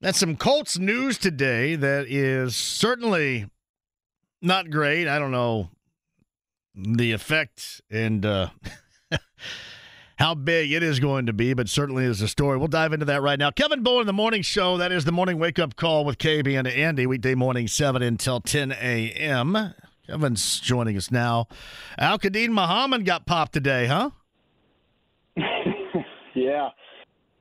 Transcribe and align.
That's 0.00 0.18
some 0.18 0.36
Colts 0.36 0.78
news 0.78 1.18
today 1.18 1.74
that 1.74 2.06
is 2.08 2.54
certainly 2.54 3.50
not 4.40 4.70
great. 4.70 5.08
I 5.08 5.18
don't 5.18 5.32
know 5.32 5.70
the 6.72 7.10
effect 7.10 7.80
and 7.90 8.24
uh, 8.24 8.50
how 10.16 10.36
big 10.36 10.70
it 10.70 10.84
is 10.84 11.00
going 11.00 11.26
to 11.26 11.32
be, 11.32 11.52
but 11.52 11.68
certainly 11.68 12.04
is 12.04 12.22
a 12.22 12.28
story. 12.28 12.58
We'll 12.58 12.68
dive 12.68 12.92
into 12.92 13.06
that 13.06 13.22
right 13.22 13.40
now. 13.40 13.50
Kevin 13.50 13.82
Bowen, 13.82 14.06
the 14.06 14.12
morning 14.12 14.42
show. 14.42 14.76
That 14.76 14.92
is 14.92 15.04
the 15.04 15.10
morning 15.10 15.36
wake 15.36 15.58
up 15.58 15.74
call 15.74 16.04
with 16.04 16.18
KB 16.18 16.56
and 16.56 16.68
Andy, 16.68 17.04
weekday 17.08 17.34
morning, 17.34 17.66
7 17.66 18.00
until 18.00 18.40
10 18.40 18.70
a.m. 18.70 19.74
Kevin's 20.06 20.60
joining 20.60 20.96
us 20.96 21.10
now. 21.10 21.48
Al 21.98 22.20
Quadin 22.20 22.50
Muhammad 22.50 23.04
got 23.04 23.26
popped 23.26 23.52
today, 23.52 23.86
huh? 23.86 24.10
yeah. 26.36 26.68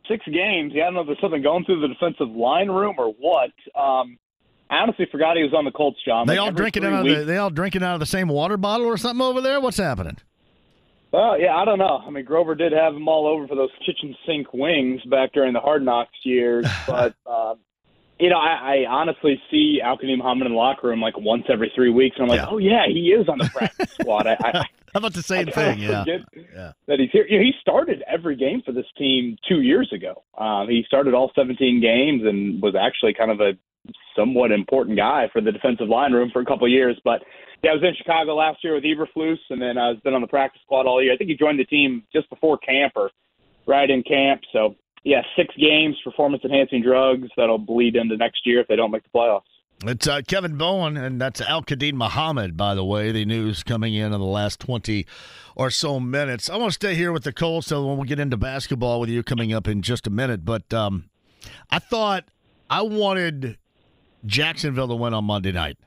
Six 0.08 0.26
games. 0.26 0.72
Yeah, 0.74 0.84
I 0.84 0.86
don't 0.86 0.94
know 0.96 1.02
if 1.02 1.08
there's 1.08 1.20
something 1.22 1.42
going 1.42 1.66
through 1.66 1.82
the 1.82 1.88
defensive 1.88 2.30
line 2.30 2.70
room 2.70 2.96
or 2.98 3.14
what. 3.20 3.52
Um, 3.80 4.18
I 4.70 4.78
honestly 4.78 5.06
forgot 5.12 5.38
he 5.38 5.44
was 5.44 5.54
on 5.54 5.66
the 5.66 5.72
Colts, 5.72 5.98
John. 6.06 6.28
They 6.28 6.38
Like, 6.38 6.48
all 6.48 6.52
drinking 6.52 6.86
out 6.86 6.94
of 6.94 7.04
weeks- 7.06 7.20
the, 7.20 7.26
they 7.26 7.38
all 7.38 7.50
drinking 7.50 7.84
out 7.84 7.94
of 7.94 8.00
the 8.00 8.06
same 8.06 8.28
water 8.28 8.58
bottle 8.58 8.86
or 8.88 8.98
something 8.98 9.26
over 9.26 9.42
there. 9.42 9.60
What's 9.62 9.78
happening? 9.78 10.18
Well, 11.12 11.40
yeah, 11.40 11.56
I 11.56 11.64
don't 11.64 11.80
know. 11.80 12.04
I 12.06 12.10
mean, 12.10 12.26
Grover 12.26 12.54
did 12.54 12.74
have 12.74 12.94
them 12.94 13.08
all 13.08 13.28
over 13.28 13.48
for 13.48 13.56
those 13.56 13.70
kitchen 13.86 14.14
sink 14.26 14.54
wings 14.54 15.02
back 15.10 15.32
during 15.34 15.54
the 15.54 15.60
Hard 15.62 15.84
Knocks 15.84 16.12
years, 16.24 16.66
but 16.88 17.16
uh, 17.26 17.56
you 18.20 18.30
know, 18.30 18.38
I, 18.38 18.84
I 18.84 18.86
honestly 18.90 19.42
see 19.52 19.80
Al-Quadin 19.84 20.18
Muhammad 20.18 20.48
in 20.48 20.54
the 20.54 20.58
locker 20.58 20.88
room 20.88 21.02
like 21.02 21.18
once 21.18 21.44
every 21.50 21.72
three 21.76 21.90
weeks, 21.92 22.16
and 22.18 22.24
I'm 22.24 22.30
like, 22.30 22.40
Yeah. 22.48 22.50
oh 22.50 22.58
yeah, 22.58 22.86
he 22.88 23.10
is 23.12 23.28
on 23.30 23.38
the 23.38 23.50
practice 23.54 23.92
squad. 24.02 24.28
I, 24.28 24.38
I, 24.44 24.52
How 24.94 24.98
about 25.00 25.14
the 25.14 25.22
same 25.24 25.48
I 25.50 25.52
thing? 25.52 25.80
Yeah. 25.80 26.04
Yeah. 26.06 26.72
that 26.88 27.00
he's 27.00 27.12
here. 27.12 27.28
You 27.28 27.38
know, 27.40 27.44
he 27.44 27.54
started 27.62 28.04
every 28.08 28.36
game 28.36 28.62
for 28.66 28.72
this 28.72 28.86
team 28.98 29.38
two 29.48 29.62
years 29.62 29.92
ago. 29.94 30.24
Um, 30.38 30.68
he 30.70 30.84
started 30.88 31.14
all 31.14 31.32
17 31.36 31.82
games 31.82 32.24
and 32.26 32.62
was 32.62 32.76
actually 32.76 33.14
kind 33.14 33.32
of 33.32 33.40
a 33.40 33.52
somewhat 34.16 34.52
important 34.52 34.98
guy 34.98 35.30
for 35.32 35.42
the 35.42 35.52
defensive 35.52 35.88
line 35.88 36.12
room 36.12 36.30
for 36.34 36.42
a 36.42 36.46
couple 36.46 36.66
of 36.66 36.72
years. 36.72 37.00
But 37.04 37.22
yeah, 37.64 37.72
I 37.72 37.74
was 37.76 37.84
in 37.84 37.94
Chicago 37.96 38.36
last 38.36 38.64
year 38.64 38.74
with 38.76 38.84
Eberflus, 38.84 39.38
and 39.50 39.62
then 39.62 39.78
I've 39.78 40.02
been 40.04 40.14
on 40.14 40.22
the 40.22 40.28
practice 40.28 40.62
squad 40.64 40.86
all 40.88 41.02
year. 41.04 41.14
I 41.14 41.18
think 41.18 41.30
he 41.30 41.36
joined 41.38 41.60
the 41.60 41.66
team 41.66 42.04
just 42.12 42.30
before 42.30 42.58
camp 42.58 42.94
or 42.96 43.12
right 43.68 43.90
in 43.90 44.04
camp. 44.04 44.42
So 44.52 44.76
yeah, 45.08 45.22
six 45.38 45.56
games, 45.56 45.96
performance 46.04 46.44
enhancing 46.44 46.82
drugs 46.82 47.30
that'll 47.38 47.58
bleed 47.58 47.96
into 47.96 48.18
next 48.18 48.46
year 48.46 48.60
if 48.60 48.68
they 48.68 48.76
don't 48.76 48.92
make 48.92 49.04
the 49.04 49.10
playoffs. 49.10 49.44
It's 49.86 50.06
uh, 50.06 50.20
Kevin 50.28 50.58
Bowen, 50.58 50.98
and 50.98 51.22
that's 51.22 51.40
Al 51.40 51.64
Quadin 51.64 51.94
Muhammad, 51.94 52.58
by 52.58 52.76
the 52.76 52.84
way. 52.84 53.14
The 53.14 53.24
news 53.24 53.64
coming 53.64 53.94
in 53.94 54.08
in 54.08 54.12
the 54.12 54.20
last 54.20 54.60
20 54.60 55.06
or 55.56 55.72
so 55.72 56.02
minutes. 56.02 56.50
I 56.50 56.58
want 56.58 56.72
to 56.72 56.76
stay 56.76 56.94
here 56.94 57.14
with 57.14 57.24
the 57.24 57.32
Colts, 57.32 57.68
so 57.68 57.86
when 57.88 57.98
we 57.98 58.06
get 58.06 58.20
into 58.20 58.36
basketball 58.36 59.00
with 59.00 59.10
you 59.10 59.24
coming 59.24 59.54
up 59.54 59.66
in 59.66 59.82
just 59.82 60.08
a 60.08 60.10
minute. 60.10 60.44
But 60.44 60.74
um, 60.74 61.10
I 61.72 61.80
thought 61.80 62.26
I 62.70 62.82
wanted 62.82 63.58
Jacksonville 64.26 64.90
to 64.90 64.96
win 64.96 65.14
on 65.14 65.24
Monday 65.24 65.54
night 65.54 65.78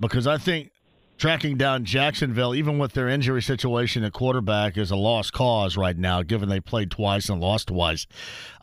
because 0.00 0.26
I 0.26 0.38
think 0.38 0.72
tracking 1.20 1.58
down 1.58 1.84
Jacksonville, 1.84 2.54
even 2.54 2.78
with 2.78 2.92
their 2.94 3.06
injury 3.06 3.42
situation 3.42 4.02
at 4.04 4.12
quarterback, 4.14 4.78
is 4.78 4.90
a 4.90 4.96
lost 4.96 5.34
cause 5.34 5.76
right 5.76 5.96
now, 5.96 6.22
given 6.22 6.48
they 6.48 6.60
played 6.60 6.90
twice 6.90 7.28
and 7.28 7.42
lost 7.42 7.68
twice. 7.68 8.06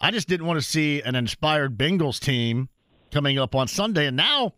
I 0.01 0.09
just 0.09 0.27
didn't 0.27 0.47
want 0.47 0.59
to 0.59 0.65
see 0.65 1.01
an 1.03 1.15
inspired 1.15 1.77
Bengals 1.77 2.19
team 2.19 2.69
coming 3.11 3.37
up 3.37 3.55
on 3.55 3.67
Sunday, 3.67 4.07
and 4.07 4.17
now. 4.17 4.53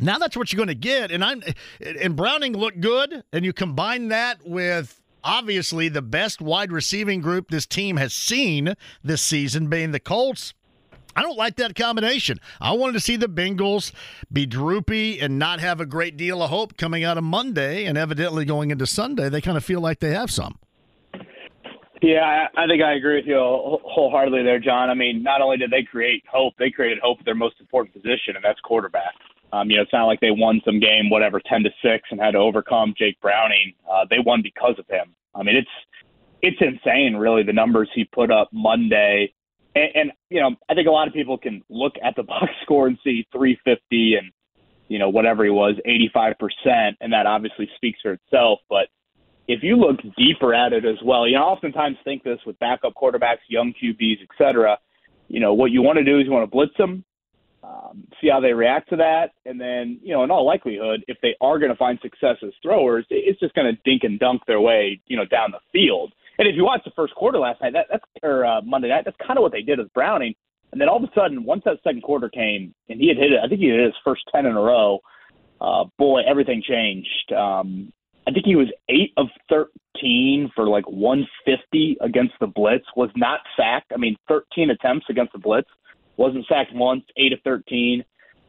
Now 0.00 0.18
that's 0.18 0.36
what 0.36 0.52
you're 0.52 0.56
going 0.56 0.66
to 0.66 0.74
get, 0.74 1.12
and 1.12 1.22
I'm 1.22 1.40
and 1.80 2.16
Browning 2.16 2.52
looked 2.54 2.80
good, 2.80 3.22
and 3.32 3.44
you 3.44 3.52
combine 3.52 4.08
that 4.08 4.38
with 4.44 5.00
obviously 5.22 5.88
the 5.88 6.02
best 6.02 6.40
wide 6.40 6.72
receiving 6.72 7.20
group 7.20 7.48
this 7.48 7.64
team 7.64 7.96
has 7.98 8.12
seen 8.12 8.74
this 9.04 9.22
season, 9.22 9.68
being 9.68 9.92
the 9.92 10.00
Colts. 10.00 10.52
I 11.16 11.22
don't 11.22 11.36
like 11.36 11.56
that 11.56 11.74
combination. 11.74 12.40
I 12.60 12.72
wanted 12.72 12.94
to 12.94 13.00
see 13.00 13.16
the 13.16 13.28
Bengals 13.28 13.92
be 14.32 14.46
droopy 14.46 15.20
and 15.20 15.38
not 15.38 15.60
have 15.60 15.80
a 15.80 15.86
great 15.86 16.16
deal 16.16 16.42
of 16.42 16.50
hope 16.50 16.76
coming 16.76 17.04
out 17.04 17.18
of 17.18 17.24
Monday, 17.24 17.84
and 17.84 17.96
evidently 17.96 18.44
going 18.44 18.70
into 18.70 18.86
Sunday, 18.86 19.28
they 19.28 19.40
kind 19.40 19.56
of 19.56 19.64
feel 19.64 19.80
like 19.80 20.00
they 20.00 20.12
have 20.12 20.30
some. 20.30 20.58
Yeah, 22.02 22.48
I 22.54 22.66
think 22.66 22.82
I 22.82 22.94
agree 22.94 23.16
with 23.16 23.26
you 23.26 23.38
wholeheartedly 23.38 24.42
there, 24.42 24.58
John. 24.58 24.90
I 24.90 24.94
mean, 24.94 25.22
not 25.22 25.40
only 25.40 25.56
did 25.56 25.70
they 25.70 25.82
create 25.82 26.22
hope, 26.30 26.52
they 26.58 26.70
created 26.70 26.98
hope 27.02 27.18
at 27.20 27.24
their 27.24 27.34
most 27.34 27.56
important 27.60 27.94
position, 27.94 28.36
and 28.36 28.44
that's 28.44 28.60
quarterback. 28.60 29.14
Um, 29.54 29.70
you 29.70 29.76
know, 29.76 29.82
it's 29.82 29.92
not 29.92 30.04
like 30.04 30.20
they 30.20 30.32
won 30.32 30.60
some 30.64 30.80
game, 30.80 31.08
whatever, 31.08 31.40
ten 31.48 31.62
to 31.62 31.70
six, 31.80 32.08
and 32.10 32.20
had 32.20 32.32
to 32.32 32.38
overcome 32.38 32.92
Jake 32.98 33.18
Browning. 33.20 33.72
Uh, 33.90 34.04
they 34.10 34.18
won 34.18 34.42
because 34.42 34.74
of 34.78 34.86
him. 34.88 35.14
I 35.34 35.42
mean, 35.42 35.56
it's 35.56 35.68
it's 36.42 36.58
insane, 36.60 37.16
really, 37.16 37.42
the 37.42 37.52
numbers 37.52 37.88
he 37.94 38.04
put 38.04 38.30
up 38.30 38.50
Monday. 38.52 39.32
And, 39.74 39.88
and 39.94 40.12
you 40.30 40.40
know, 40.40 40.56
I 40.68 40.74
think 40.74 40.88
a 40.88 40.90
lot 40.90 41.08
of 41.08 41.14
people 41.14 41.38
can 41.38 41.62
look 41.68 41.94
at 42.02 42.16
the 42.16 42.22
box 42.34 42.48
score 42.62 42.86
and 42.86 42.98
see 43.04 43.26
350 43.32 44.16
and 44.16 44.30
you 44.88 44.98
know 44.98 45.08
whatever 45.08 45.44
he 45.44 45.50
was, 45.50 45.76
85 45.84 46.34
percent, 46.38 46.96
and 47.00 47.12
that 47.12 47.26
obviously 47.26 47.68
speaks 47.76 48.00
for 48.02 48.12
itself. 48.12 48.60
But 48.68 48.88
if 49.48 49.62
you 49.62 49.76
look 49.76 50.00
deeper 50.16 50.54
at 50.54 50.72
it 50.72 50.84
as 50.84 50.96
well, 51.04 51.26
you 51.26 51.36
know, 51.36 51.44
oftentimes 51.44 51.96
think 52.04 52.22
this 52.22 52.38
with 52.46 52.58
backup 52.58 52.94
quarterbacks, 52.94 53.38
young 53.48 53.74
QBs, 53.82 54.22
et 54.22 54.28
cetera. 54.38 54.78
You 55.28 55.40
know, 55.40 55.54
what 55.54 55.70
you 55.70 55.82
want 55.82 55.98
to 55.98 56.04
do 56.04 56.18
is 56.18 56.26
you 56.26 56.32
want 56.32 56.44
to 56.44 56.50
blitz 56.50 56.76
them, 56.76 57.04
um, 57.62 58.06
see 58.20 58.28
how 58.28 58.40
they 58.40 58.52
react 58.52 58.90
to 58.90 58.96
that, 58.96 59.32
and 59.46 59.60
then, 59.60 59.98
you 60.02 60.12
know, 60.12 60.22
in 60.22 60.30
all 60.30 60.46
likelihood, 60.46 61.04
if 61.08 61.16
they 61.22 61.34
are 61.40 61.58
going 61.58 61.70
to 61.70 61.76
find 61.76 61.98
success 62.02 62.36
as 62.42 62.52
throwers, 62.62 63.06
it's 63.10 63.40
just 63.40 63.54
going 63.54 63.66
to 63.66 63.80
dink 63.84 64.04
and 64.04 64.18
dunk 64.18 64.42
their 64.46 64.60
way, 64.60 65.00
you 65.06 65.16
know, 65.16 65.24
down 65.24 65.50
the 65.50 65.60
field. 65.72 66.12
And 66.38 66.48
if 66.48 66.56
you 66.56 66.64
watch 66.64 66.82
the 66.84 66.90
first 66.96 67.14
quarter 67.14 67.38
last 67.38 67.60
night, 67.60 67.72
that, 67.74 67.86
that's 67.90 68.04
or 68.22 68.44
uh, 68.44 68.60
Monday 68.62 68.88
night, 68.88 69.04
that's 69.04 69.16
kind 69.24 69.38
of 69.38 69.42
what 69.42 69.52
they 69.52 69.62
did 69.62 69.78
with 69.78 69.92
Browning. 69.92 70.34
And 70.72 70.80
then 70.80 70.88
all 70.88 70.96
of 70.96 71.04
a 71.04 71.12
sudden, 71.14 71.44
once 71.44 71.62
that 71.64 71.78
second 71.84 72.02
quarter 72.02 72.28
came, 72.28 72.74
and 72.88 73.00
he 73.00 73.08
had 73.08 73.16
hit 73.16 73.32
it, 73.32 73.38
I 73.44 73.48
think 73.48 73.60
he 73.60 73.68
hit 73.68 73.84
his 73.84 73.94
first 74.04 74.22
ten 74.34 74.46
in 74.46 74.56
a 74.56 74.60
row. 74.60 74.98
Uh, 75.60 75.84
boy, 75.98 76.22
everything 76.26 76.62
changed. 76.66 77.32
Um, 77.32 77.92
I 78.26 78.32
think 78.32 78.44
he 78.44 78.56
was 78.56 78.68
eight 78.88 79.12
of 79.16 79.28
thirteen 79.48 80.50
for 80.54 80.66
like 80.66 80.88
150 80.88 81.98
against 82.00 82.34
the 82.40 82.48
blitz. 82.48 82.86
Was 82.96 83.10
not 83.14 83.40
sacked. 83.56 83.92
I 83.94 83.98
mean, 83.98 84.16
13 84.26 84.70
attempts 84.70 85.06
against 85.08 85.32
the 85.32 85.38
blitz. 85.38 85.68
Wasn't 86.16 86.46
sacked 86.48 86.74
once. 86.74 87.04
Eight 87.16 87.32
of 87.32 87.38
13. 87.44 88.04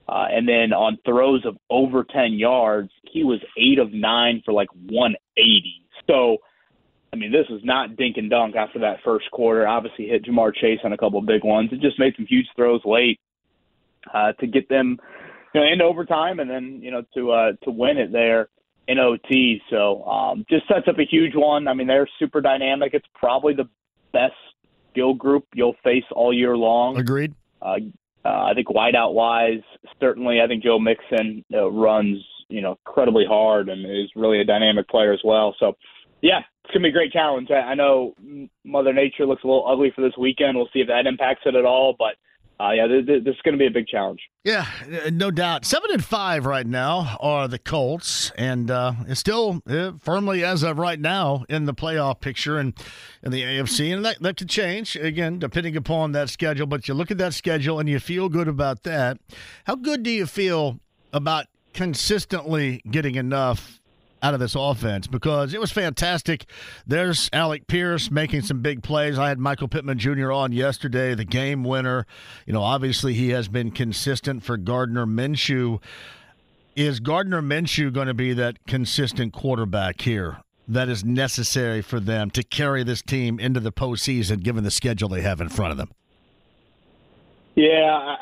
Uh, 0.07 0.25
and 0.31 0.47
then 0.47 0.71
on 0.71 0.97
throws 1.05 1.45
of 1.45 1.57
over 1.69 2.03
10 2.03 2.33
yards, 2.33 2.91
he 3.11 3.23
was 3.23 3.39
eight 3.57 3.79
of 3.79 3.91
nine 3.91 4.41
for 4.45 4.53
like 4.53 4.69
180. 4.87 5.87
So, 6.07 6.37
I 7.15 7.17
mean, 7.17 7.31
this 7.31 7.47
was 7.49 7.61
not 7.63 7.95
dink 7.95 8.17
and 8.17 8.29
dunk 8.29 8.55
after 8.55 8.79
that 8.79 8.97
first 9.05 9.31
quarter. 9.31 9.65
Obviously, 9.65 10.07
hit 10.07 10.25
Ja'Marr 10.25 10.53
Chase 10.53 10.79
on 10.83 10.91
a 10.91 10.97
couple 10.97 11.19
of 11.19 11.25
big 11.25 11.45
ones. 11.45 11.69
It 11.71 11.79
just 11.79 11.97
made 11.97 12.13
some 12.17 12.25
huge 12.27 12.47
throws 12.55 12.81
late 12.83 13.19
uh, 14.13 14.33
to 14.33 14.47
get 14.47 14.67
them, 14.67 14.99
you 15.53 15.61
know, 15.61 15.67
into 15.67 15.85
overtime, 15.85 16.39
and 16.39 16.49
then 16.49 16.79
you 16.81 16.91
know 16.91 17.03
to 17.15 17.31
uh, 17.31 17.51
to 17.63 17.71
win 17.71 17.97
it 17.97 18.11
there 18.11 18.49
in 18.87 18.99
OT. 18.99 19.61
So 19.69 20.03
um, 20.03 20.45
just 20.49 20.67
sets 20.67 20.87
up 20.89 20.99
a 20.99 21.05
huge 21.09 21.33
one. 21.35 21.69
I 21.69 21.73
mean, 21.73 21.87
they're 21.87 22.09
super 22.19 22.41
dynamic. 22.41 22.93
It's 22.93 23.07
probably 23.15 23.53
the 23.53 23.69
best 24.11 24.33
skill 24.91 25.13
group 25.13 25.45
you'll 25.53 25.75
face 25.83 26.03
all 26.11 26.33
year 26.33 26.57
long. 26.57 26.97
Agreed. 26.97 27.33
Uh, 27.61 27.75
uh, 28.25 28.43
I 28.43 28.53
think 28.55 28.67
wideout 28.67 29.13
wise, 29.13 29.61
certainly, 29.99 30.41
I 30.41 30.47
think 30.47 30.63
Joe 30.63 30.79
Mixon 30.79 31.45
uh, 31.53 31.69
runs 31.71 32.23
you 32.47 32.61
know 32.61 32.77
incredibly 32.85 33.25
hard 33.27 33.69
and 33.69 33.85
is 33.85 34.09
really 34.15 34.39
a 34.39 34.45
dynamic 34.45 34.87
player 34.87 35.13
as 35.13 35.21
well. 35.23 35.55
So, 35.59 35.77
yeah, 36.25 36.39
it's 36.63 36.73
gonna 36.73 36.81
be 36.83 36.89
a 36.89 36.91
great 36.91 37.11
challenge. 37.11 37.51
I, 37.51 37.75
know 37.75 38.15
Mother 38.63 38.93
Nature 38.93 39.27
looks 39.27 39.43
a 39.43 39.47
little 39.47 39.67
ugly 39.67 39.91
for 39.95 40.01
this 40.01 40.17
weekend. 40.17 40.57
We'll 40.57 40.69
see 40.73 40.79
if 40.79 40.87
that 40.87 41.05
impacts 41.05 41.43
it 41.45 41.55
at 41.55 41.65
all, 41.65 41.95
but. 41.97 42.15
Uh, 42.57 42.71
yeah, 42.71 42.87
this, 42.87 43.05
this 43.05 43.35
is 43.35 43.41
going 43.43 43.51
to 43.51 43.57
be 43.57 43.67
a 43.67 43.69
big 43.69 43.85
challenge. 43.85 44.21
Yeah, 44.45 44.65
uh, 45.05 45.09
no 45.11 45.29
doubt. 45.29 45.65
Seven 45.65 45.91
and 45.91 46.01
five 46.01 46.45
right 46.45 46.65
now 46.65 47.17
are 47.19 47.49
the 47.49 47.59
Colts, 47.59 48.31
and 48.37 48.71
uh, 48.71 48.93
it's 49.09 49.19
still 49.19 49.61
uh, 49.67 49.91
firmly 49.99 50.41
as 50.45 50.63
of 50.63 50.79
right 50.79 50.97
now 50.97 51.43
in 51.49 51.65
the 51.65 51.73
playoff 51.73 52.21
picture 52.21 52.57
and 52.57 52.73
in 53.23 53.33
the 53.33 53.41
AFC, 53.41 53.93
and 53.93 54.05
that, 54.05 54.21
that 54.21 54.37
could 54.37 54.47
change 54.47 54.95
again 54.95 55.37
depending 55.37 55.75
upon 55.75 56.13
that 56.13 56.29
schedule. 56.29 56.65
But 56.65 56.87
you 56.87 56.93
look 56.93 57.11
at 57.11 57.17
that 57.17 57.33
schedule 57.33 57.77
and 57.77 57.89
you 57.89 57.99
feel 57.99 58.29
good 58.29 58.47
about 58.47 58.83
that. 58.83 59.17
How 59.65 59.75
good 59.75 60.03
do 60.03 60.09
you 60.09 60.25
feel 60.25 60.79
about 61.11 61.47
consistently 61.73 62.81
getting 62.89 63.15
enough 63.15 63.81
out 64.25 64.33
of 64.33 64.39
this 64.39 64.55
offense 64.55 65.05
because 65.05 65.53
it 65.53 65.59
was 65.59 65.71
fantastic. 65.71 66.45
There's 66.87 67.29
Alec 67.31 67.67
Pierce 67.67 68.09
making 68.09 68.41
some 68.41 68.61
big 68.61 68.81
plays. 68.81 69.19
I 69.19 69.29
had 69.29 69.37
Michael 69.37 69.67
Pittman 69.67 69.99
Jr. 69.99 70.31
on 70.31 70.51
yesterday, 70.51 71.13
the 71.13 71.25
game 71.25 71.63
winner. 71.63 72.07
You 72.47 72.53
know, 72.53 72.63
obviously 72.63 73.13
he 73.13 73.29
has 73.29 73.47
been 73.47 73.69
consistent 73.69 74.43
for 74.43 74.57
Gardner 74.57 75.05
Minshew. 75.05 75.79
Is 76.75 76.99
Gardner 76.99 77.43
Minshew 77.43 77.93
going 77.93 78.07
to 78.07 78.15
be 78.15 78.33
that 78.33 78.57
consistent 78.65 79.31
quarterback 79.31 80.01
here 80.01 80.39
that 80.67 80.89
is 80.89 81.05
necessary 81.05 81.83
for 81.83 81.99
them 81.99 82.31
to 82.31 82.41
carry 82.41 82.83
this 82.83 83.03
team 83.03 83.39
into 83.39 83.59
the 83.59 83.71
postseason, 83.71 84.41
given 84.41 84.63
the 84.63 84.71
schedule 84.71 85.07
they 85.07 85.21
have 85.21 85.39
in 85.39 85.49
front 85.49 85.71
of 85.71 85.77
them? 85.77 85.91
Yeah, 87.53 88.15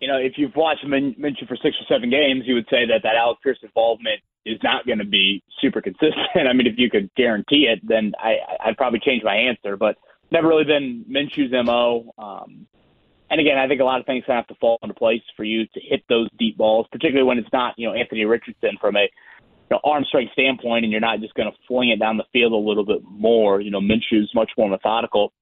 you 0.00 0.08
know, 0.08 0.16
if 0.16 0.34
you've 0.36 0.54
watched 0.54 0.84
Minshew 0.86 1.48
for 1.48 1.56
six 1.56 1.76
or 1.80 1.86
seven 1.88 2.10
games, 2.10 2.44
you 2.46 2.54
would 2.54 2.68
say 2.70 2.86
that 2.86 3.02
that 3.02 3.16
Alec 3.16 3.38
Pierce 3.42 3.58
involvement 3.62 4.20
is 4.46 4.58
not 4.62 4.86
going 4.86 4.98
to 4.98 5.04
be 5.04 5.42
super 5.60 5.80
consistent. 5.80 6.14
I 6.34 6.52
mean, 6.52 6.66
if 6.66 6.74
you 6.76 6.90
could 6.90 7.10
guarantee 7.16 7.66
it, 7.68 7.80
then 7.86 8.12
I, 8.18 8.36
I'd 8.64 8.76
probably 8.76 9.00
change 9.00 9.22
my 9.24 9.34
answer. 9.34 9.76
But 9.76 9.96
never 10.30 10.48
really 10.48 10.64
been 10.64 11.04
Minshew's 11.10 11.52
mo. 11.64 12.12
Um, 12.18 12.66
and 13.30 13.40
again, 13.40 13.58
I 13.58 13.68
think 13.68 13.80
a 13.80 13.84
lot 13.84 14.00
of 14.00 14.06
things 14.06 14.24
have 14.26 14.46
to 14.46 14.54
fall 14.54 14.78
into 14.82 14.94
place 14.94 15.22
for 15.36 15.44
you 15.44 15.66
to 15.66 15.80
hit 15.80 16.02
those 16.08 16.28
deep 16.38 16.56
balls, 16.56 16.86
particularly 16.90 17.26
when 17.26 17.38
it's 17.38 17.52
not, 17.52 17.74
you 17.76 17.86
know, 17.86 17.94
Anthony 17.94 18.24
Richardson 18.24 18.78
from 18.80 18.96
a 18.96 19.02
you 19.02 19.76
know, 19.76 19.80
arm 19.84 20.04
strength 20.04 20.32
standpoint, 20.32 20.84
and 20.84 20.92
you're 20.92 21.00
not 21.00 21.20
just 21.20 21.34
going 21.34 21.50
to 21.50 21.56
fling 21.66 21.90
it 21.90 21.98
down 21.98 22.16
the 22.16 22.24
field 22.32 22.52
a 22.52 22.56
little 22.56 22.86
bit 22.86 23.02
more. 23.04 23.60
You 23.60 23.70
know, 23.70 23.80
Minshew's 23.80 24.30
much 24.34 24.50
more 24.56 24.70
methodical 24.70 25.32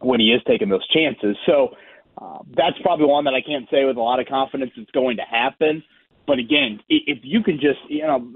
when 0.00 0.20
he 0.20 0.26
is 0.26 0.42
taking 0.46 0.68
those 0.68 0.86
chances. 0.88 1.36
So 1.46 1.74
uh, 2.20 2.38
that's 2.56 2.76
probably 2.82 3.06
one 3.06 3.24
that 3.24 3.34
I 3.34 3.40
can't 3.40 3.66
say 3.70 3.84
with 3.84 3.96
a 3.96 4.00
lot 4.00 4.20
of 4.20 4.26
confidence 4.26 4.72
it's 4.76 4.90
going 4.92 5.16
to 5.16 5.22
happen. 5.22 5.82
But 6.26 6.38
again, 6.38 6.80
if 6.88 7.18
you 7.22 7.42
can 7.42 7.56
just, 7.56 7.80
you 7.88 8.02
know, 8.02 8.32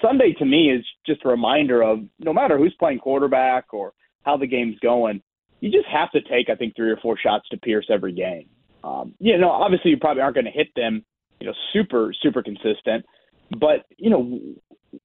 Sunday 0.00 0.34
to 0.38 0.44
me 0.44 0.70
is 0.70 0.84
just 1.06 1.24
a 1.24 1.28
reminder 1.28 1.82
of 1.82 2.00
no 2.18 2.32
matter 2.32 2.58
who's 2.58 2.74
playing 2.78 2.98
quarterback 2.98 3.72
or 3.72 3.92
how 4.24 4.36
the 4.36 4.46
game's 4.46 4.78
going, 4.80 5.22
you 5.60 5.70
just 5.70 5.86
have 5.86 6.10
to 6.12 6.20
take, 6.22 6.50
I 6.50 6.56
think, 6.56 6.74
three 6.74 6.90
or 6.90 6.96
four 6.96 7.16
shots 7.16 7.48
to 7.50 7.58
Pierce 7.58 7.86
every 7.90 8.12
game. 8.12 8.48
Um, 8.82 9.14
you 9.20 9.38
know, 9.38 9.50
obviously 9.50 9.92
you 9.92 9.98
probably 9.98 10.22
aren't 10.22 10.34
going 10.34 10.46
to 10.46 10.50
hit 10.50 10.68
them, 10.74 11.04
you 11.38 11.46
know, 11.46 11.54
super, 11.72 12.12
super 12.20 12.42
consistent. 12.42 13.06
But, 13.50 13.86
you 13.96 14.10
know, 14.10 14.40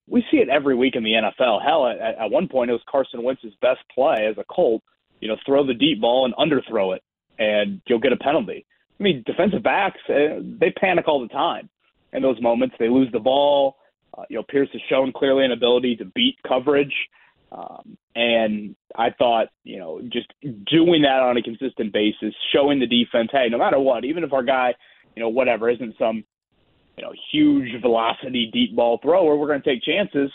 we 0.08 0.24
see 0.32 0.38
it 0.38 0.50
every 0.50 0.76
week 0.76 0.96
in 0.96 1.04
the 1.04 1.12
NFL. 1.12 1.64
Hell, 1.64 1.88
at, 1.88 2.00
at 2.00 2.32
one 2.32 2.48
point 2.48 2.72
it 2.72 2.74
was 2.74 2.82
Carson 2.90 3.22
Wentz's 3.22 3.54
best 3.62 3.82
play 3.94 4.28
as 4.28 4.38
a 4.40 4.44
Colt, 4.46 4.82
you 5.20 5.28
know, 5.28 5.38
throw 5.46 5.66
the 5.66 5.76
deep 5.76 6.02
ball 6.02 6.26
and 6.26 6.34
underthrow 6.36 6.96
it, 6.96 7.04
and 7.40 7.82
you'll 7.88 8.00
get 8.00 8.14
a 8.14 8.18
penalty. 8.18 8.66
I 9.00 9.04
mean, 9.04 9.24
defensive 9.26 9.64
backs, 9.64 10.00
uh, 10.10 10.42
they 10.60 10.72
panic 10.72 11.08
all 11.08 11.22
the 11.22 11.28
time 11.28 11.70
in 12.14 12.22
those 12.22 12.42
moments. 12.42 12.76
They 12.80 12.90
lose 12.90 13.12
the 13.12 13.20
ball. 13.20 13.78
Uh, 14.18 14.24
you 14.30 14.38
know, 14.38 14.44
Pierce 14.44 14.70
has 14.74 14.82
shown 14.90 15.12
clearly 15.12 15.46
an 15.46 15.52
ability 15.52 15.96
to 15.98 16.06
beat 16.06 16.38
coverage. 16.48 16.94
Um, 17.52 17.98
and 18.16 18.76
I 18.96 19.12
thought, 19.12 19.48
you 19.64 19.78
know, 19.78 20.02
just 20.12 20.28
doing 20.42 21.04
that 21.04 21.22
on 21.22 21.38
a 21.38 21.42
consistent 21.42 21.94
basis, 21.94 22.34
showing 22.54 22.80
the 22.80 22.88
defense, 22.88 23.30
hey, 23.32 23.48
no 23.50 23.58
matter 23.58 23.80
what, 23.80 24.04
even 24.04 24.24
if 24.24 24.34
our 24.34 24.44
guy, 24.44 24.74
you 25.16 25.22
know, 25.22 25.30
whatever, 25.30 25.70
isn't 25.70 25.96
some, 25.98 26.24
you 26.98 27.04
know, 27.04 27.14
huge 27.32 27.80
velocity 27.82 28.50
deep 28.52 28.76
ball 28.76 29.00
thrower, 29.02 29.38
we're 29.38 29.48
going 29.48 29.62
to 29.62 29.70
take 29.70 29.84
chances. 29.84 30.32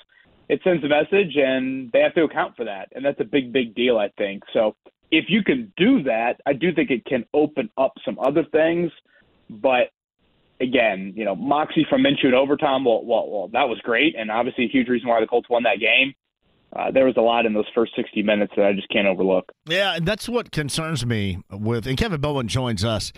It 0.49 0.61
sends 0.65 0.85
a 0.85 0.89
message, 0.89 1.37
and 1.37 1.91
they 1.93 2.01
have 2.01 2.15
to 2.15 2.25
account 2.25 2.57
for 2.57 2.65
that, 2.65 2.89
and 2.95 3.05
that's 3.05 3.21
a 3.21 3.25
big, 3.25 3.53
big 3.53 3.75
deal, 3.75 3.99
I 3.99 4.09
think. 4.17 4.43
So 4.53 4.77
if 5.13 5.27
you 5.29 5.45
can 5.45 5.73
do 5.77 6.03
that, 6.05 6.41
I 6.47 6.55
do 6.55 6.75
think 6.75 6.91
it 6.91 7.05
can 7.05 7.25
open 7.35 7.71
up 7.77 7.93
some 8.05 8.19
other 8.19 8.45
things. 8.51 8.91
But 9.49 9.91
again, 10.59 11.13
you 11.15 11.25
know, 11.25 11.37
Moxie 11.37 11.87
from 11.89 12.03
Minshew 12.03 12.25
in 12.29 12.35
overtime, 12.35 12.85
well, 12.85 13.05
well, 13.05 13.29
well, 13.29 13.49
that 13.49 13.69
was 13.69 13.79
great, 13.81 14.17
and 14.17 14.31
obviously 14.31 14.65
a 14.65 14.69
huge 14.69 14.89
reason 14.89 15.09
why 15.09 15.21
the 15.21 15.27
Colts 15.27 15.51
won 15.51 15.63
that 15.65 15.79
game. 15.79 16.15
Uh, 16.75 16.91
there 16.91 17.05
was 17.05 17.17
a 17.19 17.21
lot 17.21 17.45
in 17.45 17.53
those 17.53 17.67
first 17.75 17.95
60 17.97 18.23
minutes 18.23 18.53
that 18.57 18.65
I 18.65 18.73
just 18.73 18.89
can't 18.89 19.07
overlook. 19.07 19.53
Yeah, 19.67 19.97
and 19.97 20.07
that's 20.07 20.29
what 20.29 20.51
concerns 20.51 21.05
me 21.05 21.39
with. 21.51 21.87
And 21.87 21.99
Kevin 21.99 22.21
Bowen 22.21 22.49
joins 22.49 22.83
us 22.83 23.13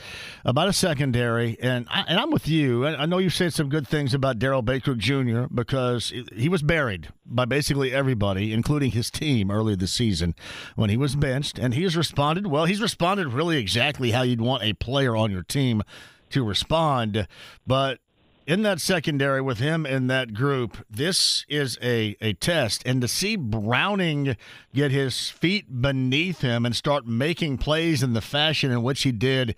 about 0.44 0.68
a 0.68 0.72
secondary, 0.72 1.56
and 1.60 1.86
I, 1.88 2.04
and 2.08 2.18
I'm 2.18 2.32
with 2.32 2.48
you. 2.48 2.84
I 2.84 3.06
know 3.06 3.18
you 3.18 3.30
said 3.30 3.52
some 3.52 3.68
good 3.68 3.86
things 3.86 4.12
about 4.12 4.40
Darrell 4.40 4.62
Baker 4.62 4.96
Jr. 4.96 5.44
because 5.54 6.12
he 6.34 6.48
was 6.48 6.62
buried 6.62 7.08
by 7.24 7.44
basically 7.44 7.92
everybody, 7.92 8.52
including 8.52 8.90
his 8.90 9.10
team, 9.10 9.50
early 9.50 9.76
this 9.76 9.92
season 9.92 10.34
when 10.74 10.90
he 10.90 10.96
was 10.96 11.14
benched, 11.14 11.58
and 11.58 11.74
he 11.74 11.84
has 11.84 11.96
responded 11.96 12.48
well. 12.48 12.64
He's 12.64 12.82
responded 12.82 13.28
really 13.28 13.58
exactly 13.58 14.10
how 14.10 14.22
you'd 14.22 14.40
want 14.40 14.64
a 14.64 14.72
player 14.72 15.14
on 15.14 15.30
your 15.30 15.44
team 15.44 15.82
to 16.30 16.44
respond. 16.44 17.28
But 17.66 18.00
in 18.46 18.62
that 18.62 18.80
secondary 18.80 19.40
with 19.40 19.58
him 19.58 19.86
in 19.86 20.06
that 20.08 20.34
group, 20.34 20.84
this 20.90 21.44
is 21.48 21.78
a, 21.82 22.16
a 22.20 22.34
test. 22.34 22.82
And 22.84 23.00
to 23.00 23.08
see 23.08 23.36
Browning 23.36 24.36
get 24.74 24.90
his 24.90 25.30
feet 25.30 25.80
beneath 25.80 26.40
him 26.40 26.66
and 26.66 26.76
start 26.76 27.06
making 27.06 27.58
plays 27.58 28.02
in 28.02 28.12
the 28.12 28.20
fashion 28.20 28.70
in 28.70 28.82
which 28.82 29.02
he 29.02 29.12
did 29.12 29.54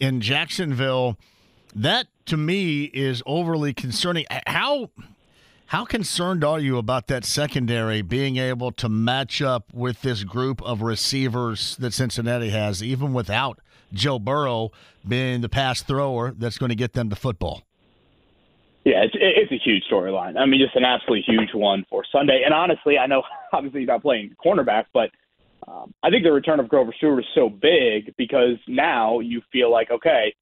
in 0.00 0.20
Jacksonville, 0.20 1.18
that 1.74 2.06
to 2.26 2.36
me 2.36 2.84
is 2.84 3.22
overly 3.26 3.74
concerning. 3.74 4.24
How 4.46 4.90
how 5.66 5.86
concerned 5.86 6.44
are 6.44 6.60
you 6.60 6.76
about 6.76 7.06
that 7.06 7.24
secondary 7.24 8.02
being 8.02 8.36
able 8.36 8.72
to 8.72 8.90
match 8.90 9.40
up 9.40 9.72
with 9.72 10.02
this 10.02 10.22
group 10.22 10.60
of 10.62 10.82
receivers 10.82 11.76
that 11.76 11.94
Cincinnati 11.94 12.50
has, 12.50 12.82
even 12.82 13.14
without 13.14 13.58
Joe 13.90 14.18
Burrow 14.18 14.70
being 15.06 15.40
the 15.40 15.48
pass 15.48 15.80
thrower 15.80 16.32
that's 16.32 16.58
going 16.58 16.68
to 16.68 16.76
get 16.76 16.92
them 16.92 17.08
the 17.08 17.16
football? 17.16 17.62
Yeah, 18.84 19.04
it's 19.04 19.14
it's 19.14 19.52
a 19.52 19.60
huge 19.64 19.84
storyline. 19.90 20.36
I 20.36 20.44
mean, 20.46 20.60
just 20.60 20.74
an 20.74 20.84
absolutely 20.84 21.22
huge 21.26 21.50
one 21.54 21.84
for 21.88 22.02
Sunday. 22.10 22.42
And 22.44 22.52
honestly, 22.52 22.98
I 22.98 23.06
know 23.06 23.22
obviously 23.52 23.80
he's 23.80 23.88
not 23.88 24.02
playing 24.02 24.34
cornerback, 24.44 24.86
but 24.92 25.10
um, 25.68 25.94
I 26.02 26.10
think 26.10 26.24
the 26.24 26.32
return 26.32 26.58
of 26.58 26.68
Grover 26.68 26.92
Stewart 26.96 27.20
is 27.20 27.26
so 27.34 27.48
big 27.48 28.14
because 28.16 28.56
now 28.66 29.20
you 29.20 29.40
feel 29.52 29.70
like 29.70 29.90
okay, 29.90 30.34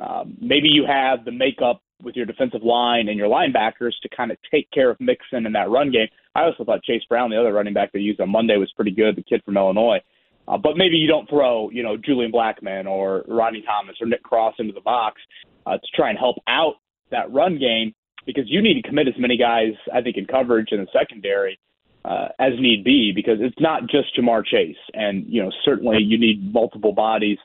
um, 0.00 0.36
maybe 0.40 0.68
you 0.68 0.84
have 0.86 1.24
the 1.24 1.30
makeup 1.30 1.82
with 2.02 2.16
your 2.16 2.26
defensive 2.26 2.62
line 2.62 3.08
and 3.08 3.16
your 3.16 3.28
linebackers 3.28 3.92
to 4.02 4.08
kind 4.14 4.32
of 4.32 4.38
take 4.50 4.68
care 4.72 4.90
of 4.90 5.00
Mixon 5.00 5.46
in 5.46 5.52
that 5.52 5.70
run 5.70 5.92
game. 5.92 6.08
I 6.34 6.42
also 6.42 6.64
thought 6.64 6.82
Chase 6.82 7.02
Brown, 7.08 7.30
the 7.30 7.38
other 7.38 7.52
running 7.52 7.74
back 7.74 7.92
they 7.92 8.00
used 8.00 8.20
on 8.20 8.28
Monday, 8.28 8.56
was 8.56 8.72
pretty 8.72 8.90
good. 8.90 9.14
The 9.16 9.22
kid 9.22 9.42
from 9.44 9.56
Illinois. 9.56 10.00
Uh, 10.46 10.58
but 10.58 10.76
maybe 10.76 10.96
you 10.96 11.08
don't 11.08 11.28
throw, 11.28 11.70
you 11.70 11.82
know, 11.82 11.96
Julian 11.96 12.30
Blackmon 12.30 12.86
or 12.86 13.24
Rodney 13.28 13.62
Thomas 13.62 13.96
or 14.00 14.06
Nick 14.06 14.22
Cross 14.22 14.56
into 14.58 14.74
the 14.74 14.80
box 14.80 15.20
uh, 15.64 15.78
to 15.78 15.86
try 15.94 16.10
and 16.10 16.18
help 16.18 16.36
out 16.48 16.74
that 17.10 17.32
run 17.32 17.58
game 17.58 17.94
because 18.26 18.44
you 18.46 18.62
need 18.62 18.74
to 18.74 18.88
commit 18.88 19.08
as 19.08 19.14
many 19.18 19.36
guys, 19.36 19.74
I 19.92 20.00
think, 20.00 20.16
in 20.16 20.26
coverage 20.26 20.68
in 20.72 20.80
the 20.80 20.86
secondary 20.92 21.58
uh, 22.04 22.28
as 22.38 22.52
need 22.58 22.84
be 22.84 23.12
because 23.14 23.38
it's 23.40 23.60
not 23.60 23.82
just 23.82 24.16
Ja'Marr 24.16 24.44
Chase. 24.44 24.76
And, 24.92 25.24
you 25.26 25.42
know, 25.42 25.50
certainly 25.64 25.98
you 25.98 26.18
need 26.18 26.52
multiple 26.52 26.92
bodies 26.92 27.38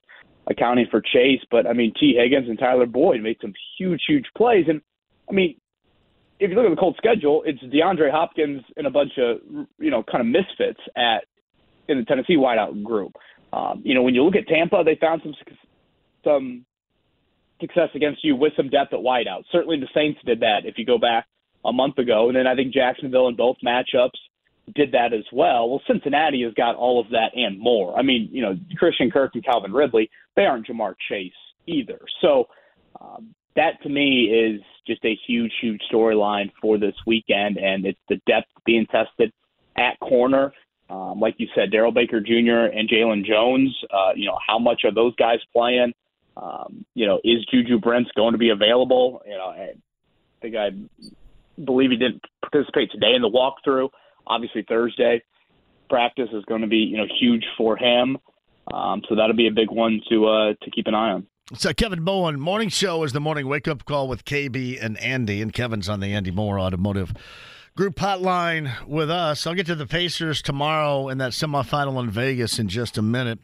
accounting 0.50 0.88
for 0.90 1.02
Chase. 1.02 1.42
But, 1.52 1.68
I 1.68 1.74
mean, 1.74 1.94
Tee 2.00 2.16
Higgins 2.18 2.50
and 2.50 2.58
Tyler 2.58 2.86
Boyd 2.86 3.22
made 3.22 3.38
some 3.42 3.54
huge, 3.78 4.02
huge 4.08 4.26
plays. 4.36 4.66
And, 4.68 4.82
I 5.30 5.34
mean, 5.34 5.56
if 6.40 6.50
you 6.50 6.56
look 6.56 6.66
at 6.66 6.70
the 6.70 6.80
Colts 6.80 6.98
schedule, 6.98 7.44
it's 7.46 7.60
DeAndre 7.64 8.12
Hopkins 8.12 8.64
and 8.78 8.88
a 8.88 8.90
bunch 8.90 9.12
of, 9.18 9.38
you 9.78 9.92
know, 9.92 10.04
kind 10.04 10.22
of 10.22 10.28
misfits 10.28 10.80
at 10.96 11.26
in 11.88 11.98
the 11.98 12.06
Tennessee 12.06 12.38
wideout 12.38 12.84
group. 12.84 13.14
Um, 13.52 13.82
you 13.84 13.94
know, 13.94 14.04
when 14.04 14.16
you 14.16 14.24
look 14.24 14.36
at 14.36 14.48
Tampa, 14.48 14.84
they 14.86 14.96
found 14.96 15.22
some 15.24 15.34
some 16.24 16.66
success 17.60 17.90
against 17.96 18.24
you 18.24 18.36
with 18.36 18.54
some 18.56 18.70
depth 18.70 18.94
at 18.94 19.00
wideout. 19.00 19.44
Certainly, 19.52 19.80
the 19.80 19.90
Saints 19.94 20.20
did 20.26 20.40
that. 20.42 20.66
If 20.66 20.78
you 20.78 20.86
go 20.86 20.98
back 20.98 21.28
a 21.66 21.74
month 21.74 21.98
ago, 21.98 22.28
and 22.28 22.36
then 22.36 22.48
I 22.48 22.56
think 22.56 22.74
Jacksonville 22.74 23.28
in 23.28 23.36
both 23.36 23.58
matchups 23.66 24.18
did 24.76 24.92
that 24.92 25.14
as 25.14 25.26
well. 25.32 25.70
Well, 25.70 25.82
Cincinnati 25.88 26.44
has 26.44 26.54
got 26.54 26.76
all 26.76 27.00
of 27.00 27.10
that 27.10 27.32
and 27.36 27.60
more. 27.60 27.98
I 27.98 28.02
mean, 28.02 28.30
you 28.32 28.42
know, 28.42 28.56
Christian 28.78 29.10
Kirk 29.10 29.32
and 29.34 29.44
Calvin 29.44 29.74
Ridley, 29.74 30.10
they 30.36 30.46
aren't 30.46 30.68
Ja'Marr 30.68 30.96
Chase 31.10 31.34
either. 31.66 32.00
So 32.22 32.48
um, 33.02 33.34
that 33.56 33.82
to 33.84 33.90
me 33.90 34.26
is 34.26 34.62
just 34.86 35.04
a 35.06 35.18
huge, 35.28 35.52
huge 35.60 35.82
storyline 35.92 36.52
for 36.62 36.78
this 36.78 36.96
weekend, 37.08 37.58
and 37.58 37.86
it's 37.86 38.00
the 38.10 38.22
depth 38.28 38.48
being 38.66 38.86
tested 38.88 39.34
at 39.78 40.00
corner 40.00 40.54
um, 40.90 41.20
like 41.20 41.36
you 41.38 41.48
said, 41.54 41.72
Darrell 41.72 41.92
Baker 41.92 42.20
Jr. 42.20 42.76
and 42.76 42.90
Jaylon 42.90 43.24
Jones. 43.26 43.76
Uh, 43.94 44.12
you 44.16 44.26
know, 44.26 44.38
how 44.46 44.58
much 44.58 44.82
are 44.84 44.94
those 44.94 45.16
guys 45.16 45.40
playing? 45.54 45.94
Um, 46.42 46.86
you 46.94 47.06
know, 47.06 47.20
is 47.24 47.46
Juju 47.52 47.80
Brents 47.80 48.10
going 48.16 48.32
to 48.32 48.38
be 48.38 48.50
available? 48.50 49.22
You 49.26 49.38
know, 49.38 49.48
I 49.48 49.74
think 50.42 50.56
I 50.56 50.70
believe 51.64 51.92
he 51.92 51.98
didn't 51.98 52.24
participate 52.42 52.92
today 52.92 53.14
in 53.16 53.22
the 53.22 53.30
walkthrough. 53.30 53.90
Obviously, 54.26 54.64
Thursday 54.68 55.24
practice 55.90 56.30
is 56.32 56.46
going 56.46 56.62
to 56.62 56.68
be 56.68 56.78
you 56.78 56.98
know 56.98 57.08
huge 57.20 57.44
for 57.58 57.76
him. 57.76 58.18
Um, 58.72 59.02
so 59.10 59.16
that'll 59.16 59.36
be 59.36 59.48
a 59.48 59.52
big 59.52 59.72
one 59.72 60.00
to 60.10 60.28
uh, 60.28 60.54
to 60.62 60.72
keep 60.72 60.88
an 60.88 60.96
eye 60.96 61.12
on. 61.12 61.28
So 61.56 61.74
Kevin 61.74 62.04
Bowen, 62.04 62.40
morning 62.40 62.70
show 62.70 63.04
is 63.04 63.12
the 63.12 63.20
morning 63.20 63.48
wake 63.48 63.68
up 63.68 63.84
call 63.86 64.08
with 64.08 64.24
KB 64.24 64.78
and 64.82 64.98
Andy, 65.00 65.42
and 65.42 65.52
Kevin's 65.52 65.90
on 65.90 66.00
the 66.00 66.14
Andy 66.14 66.30
Moore 66.32 66.60
Automotive 66.60 67.12
group 67.76 67.96
hotline 67.96 68.72
with 68.88 69.10
us. 69.10 69.48
I'll 69.48 69.56
get 69.56 69.66
to 69.68 69.76
the 69.76 69.88
Pacers 69.88 70.42
tomorrow 70.42 71.10
in 71.10 71.18
that 71.18 71.32
semifinal 71.32 72.00
in 72.04 72.10
Vegas 72.10 72.60
in 72.60 72.68
just 72.68 72.98
a 72.98 73.02
minute. 73.02 73.40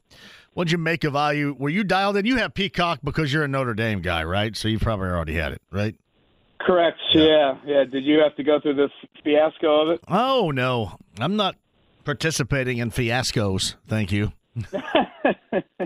What'd 0.55 0.71
you 0.71 0.77
make 0.77 1.03
of 1.03 1.15
IU? 1.15 1.53
Were 1.59 1.67
you 1.67 1.83
dialed 1.83 2.15
in? 2.15 2.25
You 2.25 2.37
have 2.37 2.53
Peacock 2.53 2.99
because 3.03 3.33
you're 3.33 3.43
a 3.43 3.47
Notre 3.47 3.73
Dame 3.73 3.99
guy, 3.99 4.23
right? 4.23 4.55
So 4.55 4.69
you 4.69 4.79
probably 4.79 5.09
already 5.09 5.33
had 5.33 5.51
it, 5.51 5.61
right? 5.69 5.95
Correct. 6.61 6.97
Yeah. 7.13 7.57
yeah, 7.65 7.83
Did 7.83 8.05
you 8.05 8.19
have 8.19 8.37
to 8.37 8.43
go 8.43 8.61
through 8.61 8.75
this 8.75 8.91
fiasco 9.21 9.81
of 9.81 9.89
it? 9.89 9.99
Oh 10.07 10.51
no, 10.51 10.97
I'm 11.19 11.35
not 11.35 11.57
participating 12.05 12.77
in 12.77 12.89
fiascos. 12.89 13.75
Thank 13.85 14.13
you. 14.13 14.31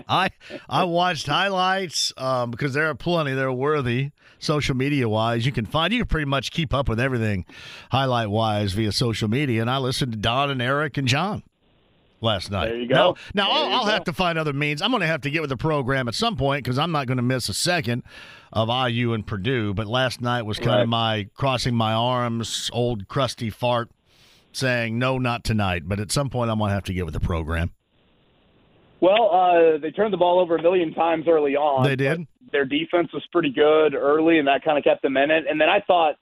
I 0.08 0.30
I 0.68 0.84
watched 0.84 1.26
highlights 1.26 2.12
um, 2.16 2.52
because 2.52 2.72
there 2.72 2.88
are 2.88 2.94
plenty. 2.94 3.34
They're 3.34 3.52
worthy 3.52 4.12
social 4.38 4.76
media 4.76 5.08
wise. 5.08 5.44
You 5.44 5.50
can 5.50 5.66
find 5.66 5.92
you 5.92 6.00
can 6.00 6.06
pretty 6.08 6.26
much 6.26 6.52
keep 6.52 6.72
up 6.72 6.88
with 6.88 7.00
everything 7.00 7.44
highlight 7.90 8.30
wise 8.30 8.72
via 8.74 8.92
social 8.92 9.28
media. 9.28 9.60
And 9.62 9.68
I 9.68 9.78
listened 9.78 10.12
to 10.12 10.18
Don 10.18 10.48
and 10.48 10.62
Eric 10.62 10.96
and 10.96 11.08
John 11.08 11.42
last 12.20 12.50
night. 12.50 12.66
There 12.66 12.76
you 12.76 12.88
go. 12.88 13.16
Now, 13.34 13.46
now 13.46 13.50
I'll, 13.50 13.72
I'll 13.80 13.84
go. 13.84 13.90
have 13.90 14.04
to 14.04 14.12
find 14.12 14.38
other 14.38 14.52
means. 14.52 14.82
I'm 14.82 14.90
going 14.90 15.00
to 15.02 15.06
have 15.06 15.22
to 15.22 15.30
get 15.30 15.40
with 15.40 15.50
the 15.50 15.56
program 15.56 16.08
at 16.08 16.14
some 16.14 16.36
point 16.36 16.64
because 16.64 16.78
I'm 16.78 16.92
not 16.92 17.06
going 17.06 17.16
to 17.16 17.22
miss 17.22 17.48
a 17.48 17.54
second 17.54 18.02
of 18.52 18.68
IU 18.68 19.12
and 19.12 19.26
Purdue. 19.26 19.74
But 19.74 19.86
last 19.86 20.20
night 20.20 20.42
was 20.42 20.58
kind 20.58 20.70
Right. 20.70 20.82
of 20.82 20.88
my 20.88 21.28
crossing 21.34 21.74
my 21.74 21.92
arms, 21.92 22.70
old 22.72 23.08
crusty 23.08 23.50
fart 23.50 23.90
saying 24.52 24.98
no, 24.98 25.18
not 25.18 25.44
tonight. 25.44 25.82
But 25.86 26.00
at 26.00 26.10
some 26.10 26.28
point, 26.30 26.50
I'm 26.50 26.58
going 26.58 26.70
to 26.70 26.74
have 26.74 26.84
to 26.84 26.92
get 26.94 27.04
with 27.04 27.14
the 27.14 27.20
program. 27.20 27.70
Well, 29.00 29.30
uh, 29.32 29.78
they 29.78 29.90
turned 29.90 30.12
the 30.12 30.18
ball 30.18 30.40
over 30.40 30.56
a 30.56 30.62
million 30.62 30.92
times 30.92 31.24
early 31.26 31.56
on. 31.56 31.84
They 31.84 31.96
did? 31.96 32.26
Their 32.52 32.64
defense 32.66 33.08
was 33.14 33.22
pretty 33.32 33.50
good 33.50 33.94
early, 33.94 34.38
and 34.38 34.46
that 34.48 34.62
kind 34.64 34.76
of 34.76 34.84
kept 34.84 35.02
them 35.02 35.16
in 35.16 35.30
it. 35.30 35.44
And 35.48 35.58
then 35.60 35.68
I 35.70 35.80
thought, 35.86 36.16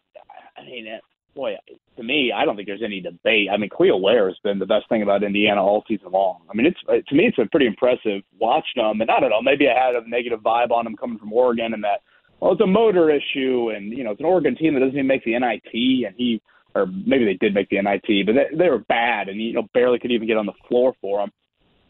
I 0.57 0.63
mean, 0.65 0.87
it- 0.87 1.03
boy, 1.39 1.55
to 1.97 2.03
me, 2.03 2.33
I 2.35 2.45
don't 2.45 2.57
think 2.57 2.67
there's 2.67 2.83
any 2.85 3.01
debate. 3.01 3.49
I 3.53 3.57
mean, 3.57 3.71
Kel'el 3.71 4.01
Ware 4.01 4.27
has 4.27 4.37
been 4.43 4.59
the 4.59 4.67
best 4.67 4.89
thing 4.89 5.03
about 5.03 5.23
Indiana 5.23 5.63
all 5.63 5.85
season 5.87 6.11
long. 6.11 6.41
I 6.51 6.55
mean, 6.55 6.67
it's 6.67 6.79
uh, 6.89 6.95
to 7.09 7.15
me, 7.15 7.27
it's 7.27 7.37
been 7.37 7.49
pretty 7.49 7.67
impressive 7.67 8.23
watching 8.39 8.83
them. 8.83 9.01
And 9.01 9.11
I 9.11 9.21
don't 9.21 9.31
know, 9.31 9.41
maybe 9.41 9.69
I 9.69 9.87
had 9.87 9.95
a 9.95 10.09
negative 10.09 10.41
vibe 10.41 10.73
on 10.73 10.85
them 10.85 10.97
coming 10.97 11.19
from 11.19 11.33
Oregon, 11.33 11.75
and 11.75 11.85
that 11.85 12.01
well, 12.41 12.53
it's 12.53 12.61
a 12.61 12.67
motor 12.67 13.11
issue, 13.11 13.71
and 13.75 13.97
you 13.97 14.03
know, 14.03 14.11
it's 14.11 14.21
an 14.21 14.27
Oregon 14.27 14.57
team 14.57 14.75
that 14.75 14.81
doesn't 14.81 14.95
even 14.95 15.07
make 15.07 15.25
the 15.25 15.39
NIT, 15.39 16.07
and 16.07 16.15
he. 16.17 16.43
Or 16.75 16.87
maybe 16.87 17.25
they 17.25 17.35
did 17.35 17.55
make 17.55 17.71
the 17.71 17.81
NIT, 17.81 18.27
but 18.27 18.35
they, 18.35 18.57
they 18.57 18.69
were 18.69 18.85
bad, 18.91 19.29
and 19.29 19.41
you 19.41 19.55
know 19.55 19.67
barely 19.73 19.99
could 19.99 20.13
even 20.13 20.29
get 20.29 20.37
on 20.37 20.47
the 20.47 20.53
floor 20.69 20.95
for 21.01 21.23
him. 21.23 21.33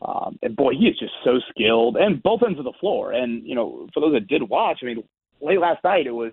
Um, 0.01 0.39
and 0.41 0.55
boy, 0.55 0.73
he 0.79 0.87
is 0.87 0.99
just 0.99 1.13
so 1.25 1.41
skilled, 1.51 1.97
and 1.97 2.23
both 2.23 2.43
ends 2.47 2.61
of 2.61 2.65
the 2.65 2.79
floor. 2.79 3.13
And 3.13 3.45
you 3.45 3.57
know, 3.57 3.89
for 3.93 4.01
those 4.01 4.13
that 4.13 4.29
did 4.29 4.49
watch, 4.49 4.79
I 4.83 4.87
mean, 4.87 5.03
late 5.43 5.59
last 5.59 5.83
night 5.83 6.07
it 6.07 6.13
was 6.13 6.33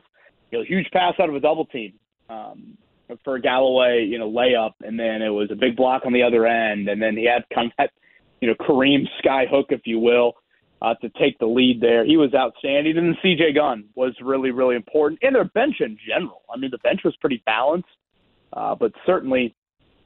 you 0.51 0.59
know, 0.59 0.63
a 0.63 0.67
huge 0.67 0.85
pass 0.93 1.15
out 1.19 1.27
of 1.27 1.35
a 1.35 1.39
double 1.39 1.65
team 1.65 1.93
um, 2.29 2.77
for 3.23 3.39
Galloway, 3.39 4.05
you 4.09 4.19
know, 4.19 4.31
layup, 4.31 4.73
and 4.81 4.99
then 4.99 5.21
it 5.21 5.29
was 5.29 5.49
a 5.51 5.55
big 5.55 5.75
block 5.75 6.03
on 6.05 6.13
the 6.13 6.23
other 6.23 6.45
end, 6.45 6.87
and 6.89 7.01
then 7.01 7.15
he 7.15 7.25
had 7.25 7.43
kind 7.53 7.67
of 7.67 7.73
that, 7.77 7.91
you 8.41 8.47
know, 8.47 8.55
Kareem 8.55 9.05
sky 9.19 9.45
hook, 9.49 9.67
if 9.69 9.81
you 9.85 9.99
will, 9.99 10.33
uh, 10.81 10.93
to 10.95 11.09
take 11.19 11.37
the 11.39 11.45
lead 11.45 11.81
there. 11.81 12.05
He 12.05 12.17
was 12.17 12.33
outstanding, 12.33 12.97
and 12.97 13.15
C.J. 13.21 13.53
Gunn 13.53 13.85
was 13.95 14.13
really, 14.21 14.51
really 14.51 14.75
important, 14.75 15.19
and 15.21 15.35
their 15.35 15.45
bench 15.45 15.75
in 15.79 15.97
general. 16.07 16.41
I 16.53 16.57
mean, 16.57 16.71
the 16.71 16.79
bench 16.79 17.01
was 17.03 17.15
pretty 17.17 17.41
balanced, 17.45 17.87
uh, 18.53 18.75
but 18.75 18.91
certainly 19.05 19.55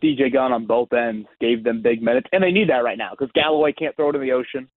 CJ 0.02 0.34
Gunn 0.34 0.54
on 0.54 0.66
both 0.66 0.94
ends 0.94 1.28
gave 1.40 1.64
them 1.64 1.82
big 1.82 2.02
minutes, 2.02 2.28
and 2.32 2.44
they 2.44 2.52
need 2.52 2.70
that 2.70 2.84
right 2.84 2.98
now 2.98 3.12
because 3.12 3.30
Galloway 3.34 3.74
can't 3.74 3.96
throw 3.96 4.10
it 4.10 4.16
in 4.16 4.22
the 4.22 4.32
ocean. 4.32 4.70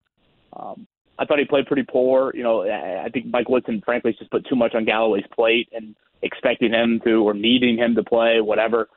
Um, 0.53 0.87
I 1.17 1.25
thought 1.25 1.39
he 1.39 1.45
played 1.45 1.67
pretty 1.67 1.85
poor. 1.89 2.31
You 2.35 2.43
know, 2.43 2.63
I 2.63 3.05
I 3.05 3.09
think 3.09 3.27
Mike 3.27 3.49
Woodson, 3.49 3.81
frankly, 3.85 4.15
just 4.17 4.31
put 4.31 4.45
too 4.47 4.55
much 4.55 4.75
on 4.75 4.85
Galloway's 4.85 5.25
plate 5.33 5.69
and 5.71 5.95
expecting 6.23 6.71
him 6.71 6.99
to 7.05 7.23
or 7.23 7.33
needing 7.33 7.77
him 7.77 7.95
to 7.95 8.03
play 8.03 8.41
whatever 8.41 8.87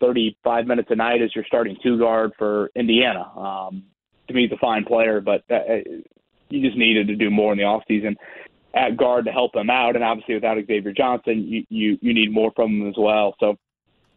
35 0.00 0.66
minutes 0.66 0.88
a 0.90 0.96
night 0.96 1.22
as 1.22 1.34
your 1.34 1.44
starting 1.46 1.76
two 1.82 1.98
guard 1.98 2.32
for 2.38 2.70
Indiana. 2.74 3.24
Um, 3.36 3.84
to 4.28 4.34
me, 4.34 4.42
he's 4.42 4.52
a 4.52 4.60
fine 4.60 4.84
player, 4.84 5.20
but 5.20 5.44
uh, 5.50 5.76
you 6.48 6.62
just 6.62 6.76
needed 6.76 7.08
to 7.08 7.16
do 7.16 7.30
more 7.30 7.52
in 7.52 7.58
the 7.58 7.64
offseason 7.64 8.16
at 8.74 8.96
guard 8.96 9.24
to 9.24 9.32
help 9.32 9.54
him 9.54 9.70
out. 9.70 9.94
And 9.94 10.04
obviously, 10.04 10.34
without 10.34 10.58
Xavier 10.66 10.92
Johnson, 10.92 11.44
you 11.46 11.64
you, 11.68 11.98
you 12.00 12.14
need 12.14 12.32
more 12.32 12.52
from 12.54 12.80
him 12.80 12.88
as 12.88 12.94
well. 12.98 13.34
So 13.40 13.56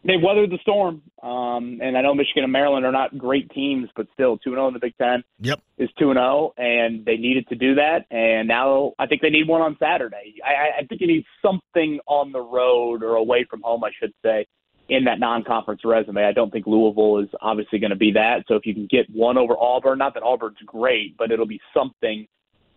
they 0.03 0.15
weathered 0.17 0.49
the 0.49 0.57
storm. 0.61 1.01
Um, 1.21 1.79
and 1.81 1.97
I 1.97 2.01
know 2.01 2.13
Michigan 2.13 2.43
and 2.43 2.51
Maryland 2.53 2.85
are 2.85 2.91
not 2.91 3.17
great 3.17 3.49
teams, 3.51 3.89
but 3.95 4.07
still 4.13 4.37
2 4.37 4.51
0 4.51 4.67
in 4.69 4.73
the 4.73 4.79
Big 4.79 4.97
Ten 4.97 5.23
Yep. 5.41 5.59
is 5.77 5.89
2 5.99 6.13
0, 6.13 6.53
and 6.57 7.03
they 7.05 7.17
needed 7.17 7.47
to 7.49 7.55
do 7.55 7.75
that. 7.75 8.05
And 8.09 8.47
now 8.47 8.93
I 8.97 9.05
think 9.07 9.21
they 9.21 9.29
need 9.29 9.47
one 9.47 9.61
on 9.61 9.75
Saturday. 9.79 10.35
I, 10.45 10.79
I- 10.81 10.85
think 10.85 11.01
you 11.01 11.07
need 11.07 11.25
something 11.41 11.99
on 12.07 12.31
the 12.31 12.39
road 12.41 13.03
or 13.03 13.15
away 13.15 13.45
from 13.49 13.61
home, 13.61 13.83
I 13.83 13.91
should 13.99 14.13
say, 14.23 14.47
in 14.87 15.03
that 15.03 15.19
non 15.19 15.43
conference 15.43 15.81
resume. 15.83 16.23
I 16.25 16.31
don't 16.31 16.49
think 16.51 16.65
Louisville 16.65 17.19
is 17.19 17.29
obviously 17.41 17.77
going 17.79 17.91
to 17.91 17.95
be 17.97 18.13
that. 18.13 18.45
So 18.47 18.55
if 18.55 18.65
you 18.65 18.73
can 18.73 18.87
get 18.89 19.07
one 19.13 19.37
over 19.37 19.53
Auburn, 19.59 19.97
not 19.99 20.13
that 20.15 20.23
Auburn's 20.23 20.57
great, 20.65 21.15
but 21.17 21.31
it'll 21.31 21.45
be 21.45 21.59
something. 21.73 22.25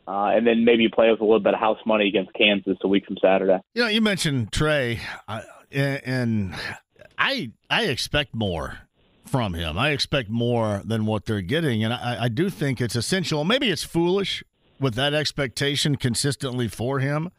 Uh, 0.07 0.31
and 0.35 0.45
then 0.45 0.65
maybe 0.65 0.89
play 0.89 1.11
with 1.13 1.21
a 1.21 1.25
little 1.25 1.39
bit 1.41 1.55
of 1.55 1.61
house 1.61 1.79
money 1.87 2.09
against 2.09 2.35
Kansas 2.35 2.77
a 2.83 2.89
week 2.89 3.07
from 3.07 3.17
Saturday. 3.23 3.59
You 3.75 3.83
know, 3.83 3.89
you 3.89 4.01
mentioned 4.01 4.51
Trey, 4.51 4.99
I- 5.29 5.43
and 5.73 6.55
I 7.23 7.53
I 7.71 7.85
expect 7.85 8.35
more 8.35 8.81
from 9.25 9.55
him. 9.55 9.79
I 9.79 9.91
expect 9.91 10.29
more 10.29 10.83
than 10.85 11.07
what 11.07 11.25
they're 11.25 11.41
getting, 11.41 11.85
and 11.85 11.95
I, 11.95 12.25
I 12.25 12.29
do 12.29 12.51
think 12.51 12.81
it's 12.81 12.97
essential. 12.97 13.45
Maybe 13.45 13.71
it's 13.71 13.85
foolish 13.85 14.43
with 14.81 14.95
that 14.97 15.15
expectation 15.15 15.95
consistently 15.95 16.67
for 16.67 16.99
him, 16.99 17.31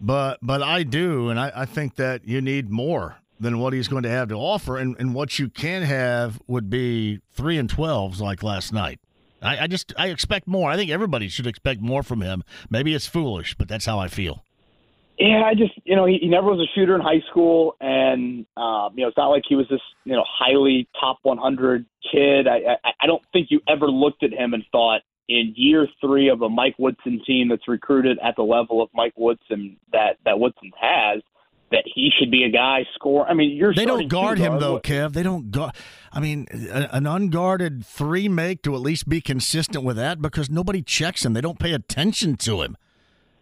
but 0.00 0.38
but 0.40 0.62
I 0.62 0.84
do, 0.84 1.30
and 1.30 1.40
I, 1.40 1.50
I 1.54 1.64
think 1.64 1.96
that 1.96 2.26
you 2.28 2.40
need 2.40 2.70
more 2.70 3.16
than 3.40 3.58
what 3.58 3.72
he's 3.72 3.88
going 3.88 4.04
to 4.04 4.08
have 4.08 4.28
to 4.28 4.36
offer, 4.36 4.78
and, 4.78 4.94
and 5.00 5.14
what 5.14 5.38
you 5.38 5.48
can 5.48 5.82
have 5.82 6.40
would 6.46 6.70
be 6.70 7.20
three 7.32 7.58
and 7.58 7.68
twelves 7.68 8.20
like 8.20 8.44
last 8.44 8.72
night. 8.72 9.00
I, 9.42 9.64
I 9.64 9.66
just 9.66 9.92
I 9.98 10.08
expect 10.08 10.46
more. 10.46 10.70
I 10.70 10.76
think 10.76 10.92
everybody 10.92 11.28
should 11.28 11.46
expect 11.48 11.80
more 11.80 12.04
from 12.04 12.20
him. 12.20 12.44
Maybe 12.70 12.94
it's 12.94 13.08
foolish, 13.08 13.56
but 13.56 13.66
that's 13.66 13.86
how 13.86 13.98
I 13.98 14.06
feel. 14.06 14.44
Yeah, 15.18 15.42
I 15.44 15.54
just 15.54 15.72
you 15.84 15.96
know 15.96 16.06
he, 16.06 16.18
he 16.20 16.28
never 16.28 16.46
was 16.46 16.60
a 16.60 16.70
shooter 16.78 16.94
in 16.94 17.00
high 17.00 17.20
school, 17.30 17.76
and 17.80 18.46
um, 18.56 18.90
you 18.94 19.02
know 19.02 19.08
it's 19.08 19.16
not 19.16 19.28
like 19.28 19.42
he 19.48 19.56
was 19.56 19.66
this 19.68 19.80
you 20.04 20.12
know 20.12 20.24
highly 20.28 20.88
top 21.00 21.18
100 21.22 21.84
kid. 22.12 22.46
I, 22.46 22.76
I 22.84 22.90
I 23.02 23.06
don't 23.06 23.22
think 23.32 23.48
you 23.50 23.60
ever 23.68 23.86
looked 23.86 24.22
at 24.22 24.32
him 24.32 24.54
and 24.54 24.64
thought 24.70 25.00
in 25.28 25.54
year 25.56 25.88
three 26.00 26.28
of 26.28 26.42
a 26.42 26.48
Mike 26.48 26.76
Woodson 26.78 27.20
team 27.26 27.48
that's 27.48 27.66
recruited 27.66 28.18
at 28.22 28.36
the 28.36 28.42
level 28.42 28.80
of 28.80 28.90
Mike 28.94 29.14
Woodson 29.16 29.76
that 29.92 30.18
that 30.24 30.38
Woodson 30.38 30.70
has 30.80 31.20
that 31.72 31.82
he 31.84 32.10
should 32.16 32.30
be 32.30 32.44
a 32.44 32.50
guy 32.50 32.86
score. 32.94 33.26
I 33.28 33.34
mean, 33.34 33.56
you're 33.56 33.74
They 33.74 33.84
don't 33.84 34.08
guard 34.08 34.38
him 34.38 34.60
though, 34.60 34.78
Kev. 34.78 35.14
They 35.14 35.24
don't 35.24 35.50
guard. 35.50 35.74
I 36.12 36.20
mean, 36.20 36.46
a- 36.70 36.94
an 36.94 37.06
unguarded 37.06 37.84
three 37.84 38.28
make 38.28 38.62
to 38.62 38.74
at 38.76 38.80
least 38.80 39.08
be 39.08 39.20
consistent 39.20 39.82
with 39.82 39.96
that 39.96 40.22
because 40.22 40.48
nobody 40.48 40.80
checks 40.80 41.24
him. 41.24 41.32
They 41.32 41.40
don't 41.40 41.58
pay 41.58 41.72
attention 41.72 42.36
to 42.36 42.62
him 42.62 42.76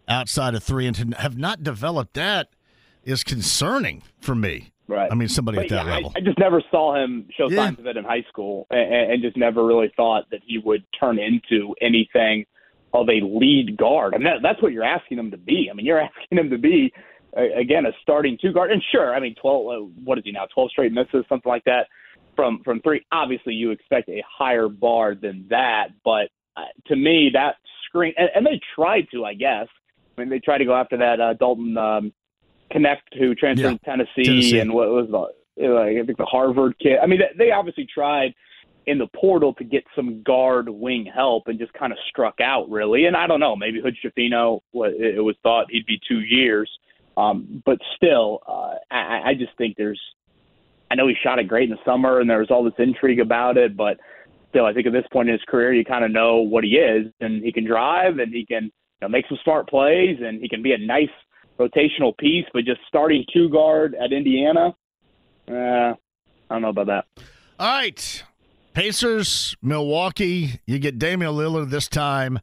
outside 0.07 0.55
of 0.55 0.63
three, 0.63 0.87
and 0.87 0.95
to 0.95 1.17
have 1.19 1.37
not 1.37 1.63
developed 1.63 2.13
that 2.13 2.49
is 3.03 3.23
concerning 3.23 4.03
for 4.19 4.35
me. 4.35 4.71
Right. 4.87 5.11
I 5.11 5.15
mean, 5.15 5.27
somebody 5.27 5.57
at 5.59 5.69
that 5.69 5.85
yeah, 5.85 5.91
I- 5.91 5.95
level. 5.95 6.13
I, 6.15 6.21
just 6.21 6.39
never 6.39 6.61
saw 6.71 6.95
him 6.95 7.27
show 7.37 7.49
Yeah. 7.49 7.65
signs 7.65 7.79
of 7.79 7.87
it 7.87 7.97
in 7.97 8.05
high 8.05 8.23
school, 8.29 8.67
and, 8.69 9.11
and 9.11 9.21
just 9.21 9.35
never 9.35 9.65
really 9.65 9.91
thought 9.97 10.29
that 10.31 10.39
he 10.45 10.59
would 10.59 10.83
turn 10.97 11.19
into 11.19 11.75
anything 11.81 12.45
of 12.93 13.09
a 13.09 13.19
lead 13.21 13.75
guard. 13.77 14.13
I 14.13 14.17
mean, 14.17 14.25
that, 14.25 14.37
that's 14.41 14.61
what 14.61 14.71
you're 14.71 14.85
asking 14.85 15.19
him 15.19 15.31
to 15.31 15.37
be. 15.37 15.67
I 15.69 15.73
mean, 15.73 15.85
you're 15.85 15.99
asking 16.21 16.37
him 16.37 16.49
to 16.49 16.57
be 16.57 16.93
uh, 17.35 17.41
again 17.59 17.85
a 17.85 17.91
starting 18.01 18.37
two 18.41 18.53
guard. 18.53 18.71
And 18.71 18.81
sure, 18.91 19.13
I 19.13 19.19
mean, 19.19 19.35
twelve. 19.41 19.67
Uh, 19.67 19.85
what 20.05 20.17
is 20.17 20.23
he 20.23 20.31
now? 20.31 20.45
Twelve 20.53 20.71
straight 20.71 20.93
misses, 20.93 21.25
something 21.27 21.49
like 21.49 21.65
that 21.65 21.87
from 22.35 22.61
from 22.63 22.79
three. 22.81 23.05
Obviously, 23.11 23.53
you 23.53 23.71
expect 23.71 24.07
a 24.09 24.23
higher 24.25 24.69
bar 24.69 25.15
than 25.15 25.45
that, 25.49 25.87
but 26.05 26.29
uh, 26.55 26.61
to 26.87 26.95
me, 26.95 27.29
that 27.33 27.55
screen 27.85 28.13
and, 28.17 28.29
and 28.35 28.45
they 28.45 28.59
tried 28.75 29.07
to, 29.11 29.25
I 29.25 29.33
guess. 29.33 29.67
I 30.17 30.21
mean, 30.21 30.29
they 30.29 30.39
tried 30.39 30.57
to 30.59 30.65
go 30.65 30.75
after 30.75 30.97
that 30.97 31.19
uh, 31.19 31.33
Dalton. 31.33 31.77
Um, 31.77 32.13
Knecht 32.73 33.17
who 33.17 33.33
transferred 33.33 33.63
Yeah, 33.63 33.77
to 33.77 33.85
Tennessee, 33.85 34.23
Tennessee. 34.23 34.59
and 34.59 34.73
what 34.73 34.89
was 34.89 35.07
the 35.09 35.65
know, 35.67 35.77
I 35.81 35.93
think 36.05 36.17
the 36.17 36.25
Harvard 36.25 36.77
kid. 36.79 36.97
I 37.01 37.05
mean, 37.05 37.19
they- 37.19 37.45
they 37.45 37.51
obviously 37.51 37.85
tried 37.85 38.33
in 38.87 38.97
the 38.97 39.07
portal 39.07 39.53
to 39.53 39.63
get 39.63 39.85
some 39.95 40.21
guard 40.23 40.67
wing 40.67 41.05
help 41.05 41.47
and 41.47 41.57
just 41.57 41.71
kind 41.73 41.93
of 41.93 41.99
struck 42.09 42.41
out 42.41 42.69
really. 42.69 43.05
And 43.05 43.15
I 43.15 43.25
don't 43.25 43.39
know, 43.39 43.55
maybe 43.55 43.79
Hood-Schifino, 43.81 44.59
it 44.73 45.23
was 45.23 45.35
thought 45.43 45.67
he'd 45.71 45.85
be 45.85 45.99
two 46.07 46.19
years, 46.19 46.69
um, 47.15 47.63
but 47.65 47.79
still, 47.95 48.41
uh, 48.47 48.75
I, 48.91 49.29
I 49.29 49.33
just 49.33 49.55
think 49.57 49.77
there's. 49.77 50.01
I 50.91 50.95
know 50.95 51.07
he 51.07 51.15
shot 51.15 51.39
it 51.39 51.47
great 51.49 51.69
in 51.69 51.75
the 51.75 51.83
summer, 51.85 52.19
and 52.19 52.29
there 52.29 52.39
was 52.39 52.51
all 52.51 52.63
this 52.63 52.73
intrigue 52.77 53.19
about 53.19 53.57
it, 53.57 53.75
but 53.77 53.97
still, 54.49 54.65
I 54.65 54.73
think 54.73 54.87
at 54.87 54.93
this 54.93 55.07
point 55.11 55.29
in 55.29 55.33
his 55.33 55.43
career, 55.47 55.73
you 55.73 55.83
kind 55.85 56.03
of 56.05 56.11
know 56.11 56.37
what 56.37 56.63
he 56.65 56.77
is, 56.77 57.11
and 57.21 57.43
he 57.43 57.51
can 57.53 57.63
drive, 57.65 58.19
and 58.19 58.33
he 58.33 58.45
can 58.45 58.71
you 59.01 59.07
know, 59.07 59.09
make 59.09 59.25
some 59.27 59.37
smart 59.43 59.69
plays, 59.69 60.17
and 60.21 60.41
he 60.41 60.49
can 60.49 60.61
be 60.61 60.73
a 60.73 60.77
nice 60.77 61.09
rotational 61.59 62.17
piece. 62.17 62.45
But 62.53 62.65
just 62.65 62.81
starting 62.87 63.23
two 63.33 63.49
guard 63.49 63.95
at 63.95 64.11
Indiana, 64.11 64.75
uh, 65.49 65.53
I 65.53 65.95
don't 66.49 66.61
know 66.61 66.69
about 66.69 66.87
that. 66.87 67.05
All 67.59 67.67
right. 67.67 68.23
Pacers, 68.73 69.55
Milwaukee, 69.61 70.59
you 70.67 70.77
get 70.77 70.99
Damian 70.99 71.33
Lillard 71.33 71.71
this 71.71 71.87
time. 71.87 72.39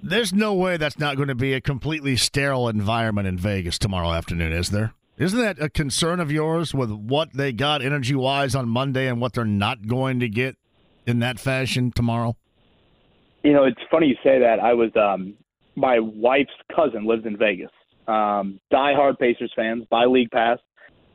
There's 0.00 0.32
no 0.32 0.54
way 0.54 0.76
that's 0.76 0.98
not 0.98 1.16
going 1.16 1.28
to 1.28 1.34
be 1.34 1.54
a 1.54 1.60
completely 1.60 2.16
sterile 2.16 2.68
environment 2.68 3.26
in 3.26 3.36
Vegas 3.36 3.78
tomorrow 3.78 4.12
afternoon, 4.12 4.52
is 4.52 4.70
there? 4.70 4.94
Isn't 5.18 5.40
that 5.40 5.60
a 5.60 5.68
concern 5.68 6.20
of 6.20 6.32
yours 6.32 6.74
with 6.74 6.90
what 6.90 7.32
they 7.32 7.52
got 7.52 7.82
energy 7.82 8.14
wise 8.14 8.54
on 8.54 8.68
Monday 8.68 9.08
and 9.08 9.20
what 9.20 9.34
they're 9.34 9.44
not 9.44 9.86
going 9.86 10.20
to 10.20 10.28
get 10.28 10.56
in 11.06 11.18
that 11.20 11.38
fashion 11.38 11.92
tomorrow? 11.92 12.36
You 13.42 13.52
know, 13.52 13.64
it's 13.64 13.80
funny 13.90 14.06
you 14.06 14.16
say 14.22 14.38
that. 14.40 14.60
I 14.60 14.74
was 14.74 14.90
um 14.96 15.34
my 15.74 15.98
wife's 15.98 16.50
cousin 16.74 17.06
lives 17.06 17.26
in 17.26 17.36
Vegas, 17.36 17.70
Um, 18.06 18.60
diehard 18.72 19.18
Pacers 19.18 19.52
fans 19.54 19.84
buy 19.90 20.04
league 20.04 20.30
pass. 20.30 20.58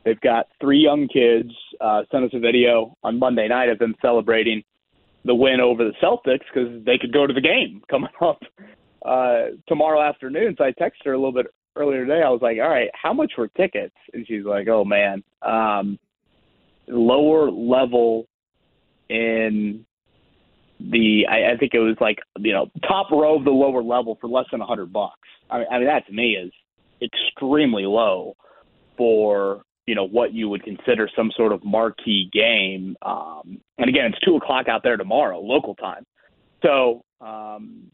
They've 0.04 0.20
got 0.20 0.46
three 0.60 0.78
young 0.78 1.06
kids. 1.08 1.50
Uh, 1.80 2.02
sent 2.10 2.24
us 2.24 2.30
a 2.32 2.38
video 2.38 2.96
on 3.02 3.18
Monday 3.18 3.46
night 3.48 3.68
of 3.68 3.78
them 3.78 3.94
celebrating 4.00 4.62
the 5.24 5.34
win 5.34 5.60
over 5.60 5.84
the 5.84 5.92
Celtics 6.02 6.44
because 6.52 6.82
they 6.84 6.96
could 6.98 7.12
go 7.12 7.26
to 7.26 7.34
the 7.34 7.40
game 7.40 7.82
coming 7.90 8.10
up 8.20 8.40
uh, 9.04 9.46
tomorrow 9.66 10.00
afternoon. 10.00 10.54
So 10.56 10.64
I 10.64 10.72
texted 10.72 11.04
her 11.04 11.12
a 11.12 11.18
little 11.18 11.32
bit 11.32 11.46
earlier 11.76 12.04
today. 12.04 12.22
I 12.24 12.30
was 12.30 12.40
like, 12.42 12.58
"All 12.58 12.68
right, 12.68 12.90
how 12.94 13.12
much 13.12 13.32
were 13.36 13.48
tickets?" 13.48 13.94
And 14.12 14.26
she's 14.26 14.44
like, 14.44 14.68
"Oh 14.68 14.84
man, 14.84 15.22
um, 15.42 15.98
lower 16.88 17.50
level 17.50 18.26
in 19.08 19.84
the 20.90 21.26
I, 21.28 21.52
I 21.52 21.56
think 21.56 21.74
it 21.74 21.80
was 21.80 21.96
like 22.00 22.18
you 22.38 22.52
know 22.52 22.70
top 22.86 23.10
row 23.10 23.36
of 23.36 23.44
the 23.44 23.50
lower 23.50 23.82
level 23.82 24.16
for 24.20 24.28
less 24.28 24.46
than 24.50 24.60
a 24.60 24.66
hundred 24.66 24.92
bucks. 24.92 25.28
I 25.50 25.58
mean, 25.58 25.66
I 25.70 25.78
mean 25.78 25.86
that 25.86 26.06
to 26.06 26.12
me 26.12 26.32
is 26.32 26.52
extremely 27.02 27.84
low 27.84 28.36
for 28.96 29.62
you 29.86 29.94
know 29.94 30.06
what 30.06 30.32
you 30.32 30.48
would 30.48 30.62
consider 30.62 31.08
some 31.14 31.30
sort 31.36 31.52
of 31.52 31.64
marquee 31.64 32.28
game. 32.32 32.96
Um, 33.02 33.60
and 33.78 33.88
again, 33.88 34.06
it's 34.06 34.20
two 34.20 34.36
o'clock 34.36 34.68
out 34.68 34.82
there 34.82 34.96
tomorrow, 34.96 35.40
local 35.40 35.74
time. 35.74 36.04
So 36.62 37.02
um, 37.20 37.90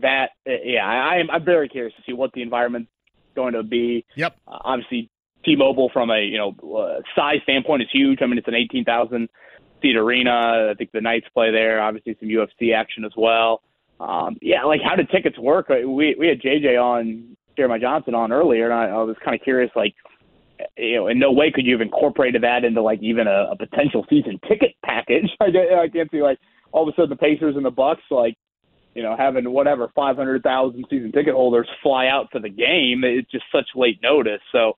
that 0.00 0.30
yeah, 0.46 0.86
I, 0.86 1.16
I'm 1.16 1.30
I'm 1.30 1.44
very 1.44 1.68
curious 1.68 1.94
to 1.96 2.02
see 2.06 2.12
what 2.12 2.32
the 2.32 2.42
environment's 2.42 2.90
going 3.34 3.54
to 3.54 3.62
be. 3.62 4.04
Yep. 4.16 4.36
Uh, 4.46 4.58
obviously, 4.64 5.10
T-Mobile 5.44 5.90
from 5.92 6.10
a 6.10 6.20
you 6.20 6.38
know 6.38 6.76
uh, 6.76 7.00
size 7.14 7.38
standpoint 7.42 7.82
is 7.82 7.88
huge. 7.92 8.20
I 8.22 8.26
mean, 8.26 8.38
it's 8.38 8.48
an 8.48 8.54
eighteen 8.54 8.84
thousand 8.84 9.28
seat 9.82 9.96
arena. 9.96 10.68
I 10.70 10.74
think 10.76 10.92
the 10.92 11.00
Knights 11.00 11.26
play 11.34 11.50
there. 11.50 11.80
Obviously, 11.80 12.16
some 12.20 12.28
UFC 12.28 12.74
action 12.74 13.04
as 13.04 13.12
well. 13.16 13.62
Um, 14.00 14.36
yeah, 14.40 14.64
like 14.64 14.80
how 14.82 14.96
did 14.96 15.10
tickets 15.10 15.38
work? 15.38 15.68
We 15.68 16.14
we 16.18 16.28
had 16.28 16.40
JJ 16.40 16.80
on 16.80 17.36
Jeremiah 17.56 17.80
Johnson 17.80 18.14
on 18.14 18.32
earlier, 18.32 18.70
and 18.70 18.74
I, 18.74 18.86
I 18.86 19.02
was 19.02 19.16
kind 19.24 19.34
of 19.34 19.42
curious, 19.42 19.70
like 19.74 19.94
you 20.76 20.96
know, 20.96 21.08
in 21.08 21.18
no 21.18 21.32
way 21.32 21.50
could 21.50 21.66
you 21.66 21.72
have 21.74 21.80
incorporated 21.80 22.42
that 22.42 22.64
into 22.64 22.82
like 22.82 23.00
even 23.02 23.26
a, 23.26 23.50
a 23.50 23.56
potential 23.56 24.06
season 24.08 24.38
ticket 24.48 24.74
package. 24.84 25.30
I, 25.40 25.46
I 25.46 25.88
can't 25.88 26.10
see 26.10 26.22
like 26.22 26.38
all 26.72 26.88
of 26.88 26.92
a 26.92 26.96
sudden 26.96 27.10
the 27.10 27.16
Pacers 27.16 27.56
and 27.56 27.64
the 27.64 27.70
Bucks 27.70 28.02
like 28.10 28.36
you 28.94 29.02
know 29.02 29.16
having 29.16 29.50
whatever 29.50 29.90
500,000 29.94 30.84
season 30.88 31.12
ticket 31.12 31.34
holders 31.34 31.68
fly 31.82 32.06
out 32.06 32.30
to 32.32 32.38
the 32.38 32.48
game. 32.48 33.02
It's 33.04 33.30
just 33.30 33.44
such 33.52 33.66
late 33.74 33.98
notice. 34.02 34.40
So 34.52 34.74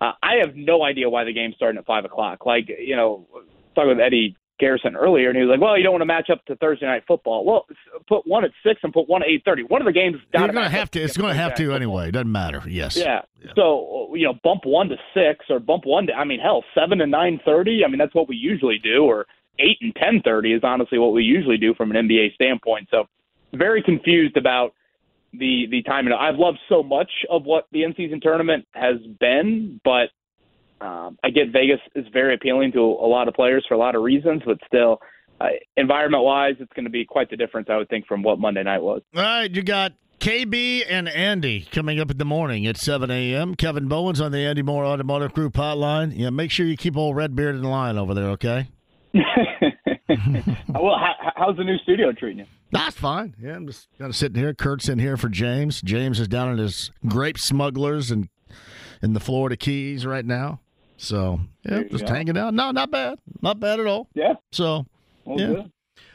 uh, 0.00 0.12
I 0.22 0.36
have 0.44 0.54
no 0.54 0.82
idea 0.84 1.08
why 1.08 1.24
the 1.24 1.32
game's 1.32 1.56
starting 1.56 1.78
at 1.78 1.86
five 1.86 2.04
o'clock. 2.04 2.46
Like 2.46 2.68
you 2.68 2.96
know, 2.96 3.26
talking 3.74 3.90
with 3.90 4.00
Eddie 4.00 4.36
Garrison 4.58 4.94
earlier, 4.94 5.28
and 5.28 5.36
he 5.36 5.42
was 5.42 5.50
like, 5.50 5.60
"Well, 5.60 5.76
you 5.76 5.82
don't 5.82 5.92
want 5.92 6.02
to 6.02 6.06
match 6.06 6.30
up 6.30 6.44
to 6.46 6.56
Thursday 6.56 6.86
night 6.86 7.02
football. 7.06 7.44
Well, 7.44 7.66
put 8.06 8.26
one 8.26 8.44
at 8.44 8.52
six 8.64 8.80
and 8.84 8.92
put 8.92 9.08
one 9.08 9.22
at 9.22 9.28
eight 9.28 9.42
thirty. 9.44 9.62
One 9.64 9.82
of 9.82 9.86
the 9.86 9.92
games 9.92 10.16
you're 10.32 10.46
going 10.46 10.54
to 10.54 10.68
have 10.68 10.90
to. 10.92 11.00
It's 11.00 11.16
going 11.16 11.34
to 11.34 11.40
have 11.40 11.54
to 11.56 11.72
anyway. 11.72 12.08
It 12.08 12.12
doesn't 12.12 12.30
matter. 12.30 12.62
Yes. 12.66 12.96
Yeah. 12.96 13.22
yeah. 13.42 13.50
So 13.56 14.14
you 14.14 14.26
know, 14.26 14.34
bump 14.44 14.60
one 14.64 14.88
to 14.88 14.96
six 15.14 15.46
or 15.50 15.58
bump 15.58 15.84
one 15.84 16.06
to. 16.06 16.12
I 16.12 16.24
mean, 16.24 16.38
hell, 16.38 16.64
seven 16.74 16.98
to 16.98 17.06
nine 17.06 17.40
thirty. 17.44 17.82
I 17.84 17.88
mean, 17.88 17.98
that's 17.98 18.14
what 18.14 18.28
we 18.28 18.36
usually 18.36 18.78
do. 18.78 19.04
Or 19.04 19.26
eight 19.58 19.78
and 19.80 19.94
ten 19.96 20.22
thirty 20.24 20.52
is 20.52 20.62
honestly 20.62 20.98
what 20.98 21.12
we 21.12 21.24
usually 21.24 21.56
do 21.56 21.74
from 21.74 21.90
an 21.90 22.08
NBA 22.08 22.34
standpoint. 22.34 22.88
So 22.90 23.08
very 23.52 23.82
confused 23.82 24.36
about 24.36 24.74
the 25.32 25.66
the 25.70 25.82
timing. 25.82 26.12
I've 26.12 26.38
loved 26.38 26.58
so 26.68 26.82
much 26.82 27.10
of 27.30 27.44
what 27.44 27.66
the 27.72 27.84
in 27.84 27.94
season 27.96 28.20
tournament 28.20 28.66
has 28.74 28.96
been, 29.18 29.80
but 29.84 30.10
um, 30.82 31.18
I 31.22 31.30
get 31.30 31.52
Vegas 31.52 31.80
is 31.94 32.06
very 32.12 32.34
appealing 32.34 32.72
to 32.72 32.80
a 32.80 33.06
lot 33.06 33.28
of 33.28 33.34
players 33.34 33.64
for 33.68 33.74
a 33.74 33.78
lot 33.78 33.94
of 33.94 34.02
reasons, 34.02 34.42
but 34.44 34.58
still, 34.66 35.00
uh, 35.40 35.46
environment 35.76 36.24
wise, 36.24 36.54
it's 36.58 36.72
going 36.74 36.84
to 36.84 36.90
be 36.90 37.04
quite 37.04 37.30
the 37.30 37.36
difference, 37.36 37.68
I 37.70 37.76
would 37.76 37.88
think, 37.88 38.06
from 38.06 38.22
what 38.22 38.38
Monday 38.38 38.62
night 38.62 38.82
was. 38.82 39.02
All 39.14 39.22
right, 39.22 39.50
you 39.50 39.62
got 39.62 39.92
KB 40.18 40.84
and 40.88 41.08
Andy 41.08 41.66
coming 41.72 42.00
up 42.00 42.10
in 42.10 42.18
the 42.18 42.24
morning 42.24 42.66
at 42.66 42.76
7 42.76 43.10
a.m. 43.10 43.54
Kevin 43.54 43.88
Bowen's 43.88 44.20
on 44.20 44.32
the 44.32 44.38
Andy 44.38 44.62
Moore 44.62 44.84
Automotive 44.84 45.32
Group 45.34 45.54
hotline. 45.54 46.12
Yeah, 46.16 46.30
make 46.30 46.50
sure 46.50 46.66
you 46.66 46.76
keep 46.76 46.96
old 46.96 47.16
Redbeard 47.16 47.56
in 47.56 47.62
line 47.62 47.96
over 47.96 48.14
there, 48.14 48.30
okay? 48.30 48.68
well, 49.14 50.96
how, 50.98 51.32
how's 51.36 51.56
the 51.56 51.64
new 51.64 51.78
studio 51.78 52.12
treating 52.12 52.40
you? 52.40 52.46
That's 52.70 52.96
fine. 52.96 53.34
Yeah, 53.40 53.54
I'm 53.54 53.66
just 53.66 53.88
kind 53.98 54.08
of 54.08 54.16
sitting 54.16 54.40
here. 54.40 54.54
Kurt's 54.54 54.88
in 54.88 54.98
here 54.98 55.16
for 55.16 55.28
James. 55.28 55.80
James 55.82 56.18
is 56.18 56.28
down 56.28 56.52
at 56.52 56.58
his 56.58 56.90
grape 57.06 57.38
smugglers 57.38 58.10
and 58.10 58.28
in 59.02 59.12
the 59.12 59.20
Florida 59.20 59.56
Keys 59.56 60.06
right 60.06 60.24
now. 60.24 60.60
So 61.02 61.40
yeah, 61.64 61.82
just 61.82 62.06
go. 62.06 62.14
hanging 62.14 62.38
out. 62.38 62.54
No, 62.54 62.70
not 62.70 62.92
bad. 62.92 63.18
Not 63.40 63.58
bad 63.58 63.80
at 63.80 63.86
all. 63.86 64.06
Yeah. 64.14 64.34
So 64.52 64.86
well, 65.24 65.40
yeah. 65.40 65.46
Good. 65.46 65.72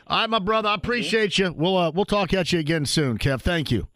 All 0.07 0.19
right, 0.21 0.29
my 0.29 0.39
brother. 0.39 0.69
I 0.69 0.75
appreciate 0.75 1.37
you. 1.37 1.53
We'll 1.53 1.75
uh, 1.75 1.91
we'll 1.91 2.05
talk 2.05 2.33
at 2.33 2.53
you 2.53 2.59
again 2.59 2.85
soon, 2.85 3.17
Kev. 3.17 3.41
Thank 3.41 3.69
you. 3.69 3.87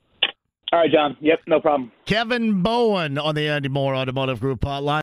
All 0.74 0.80
right, 0.80 0.92
John. 0.92 1.16
Yep, 1.22 1.40
no 1.48 1.62
problem. 1.62 1.94
Kevin 2.06 2.62
Bowen 2.62 3.18
on 3.18 3.36
the 3.36 3.48
Andy 3.48 3.70
Moore 3.70 3.96
Automotive 3.96 4.42
Group 4.42 4.62
hotline. 4.62 5.00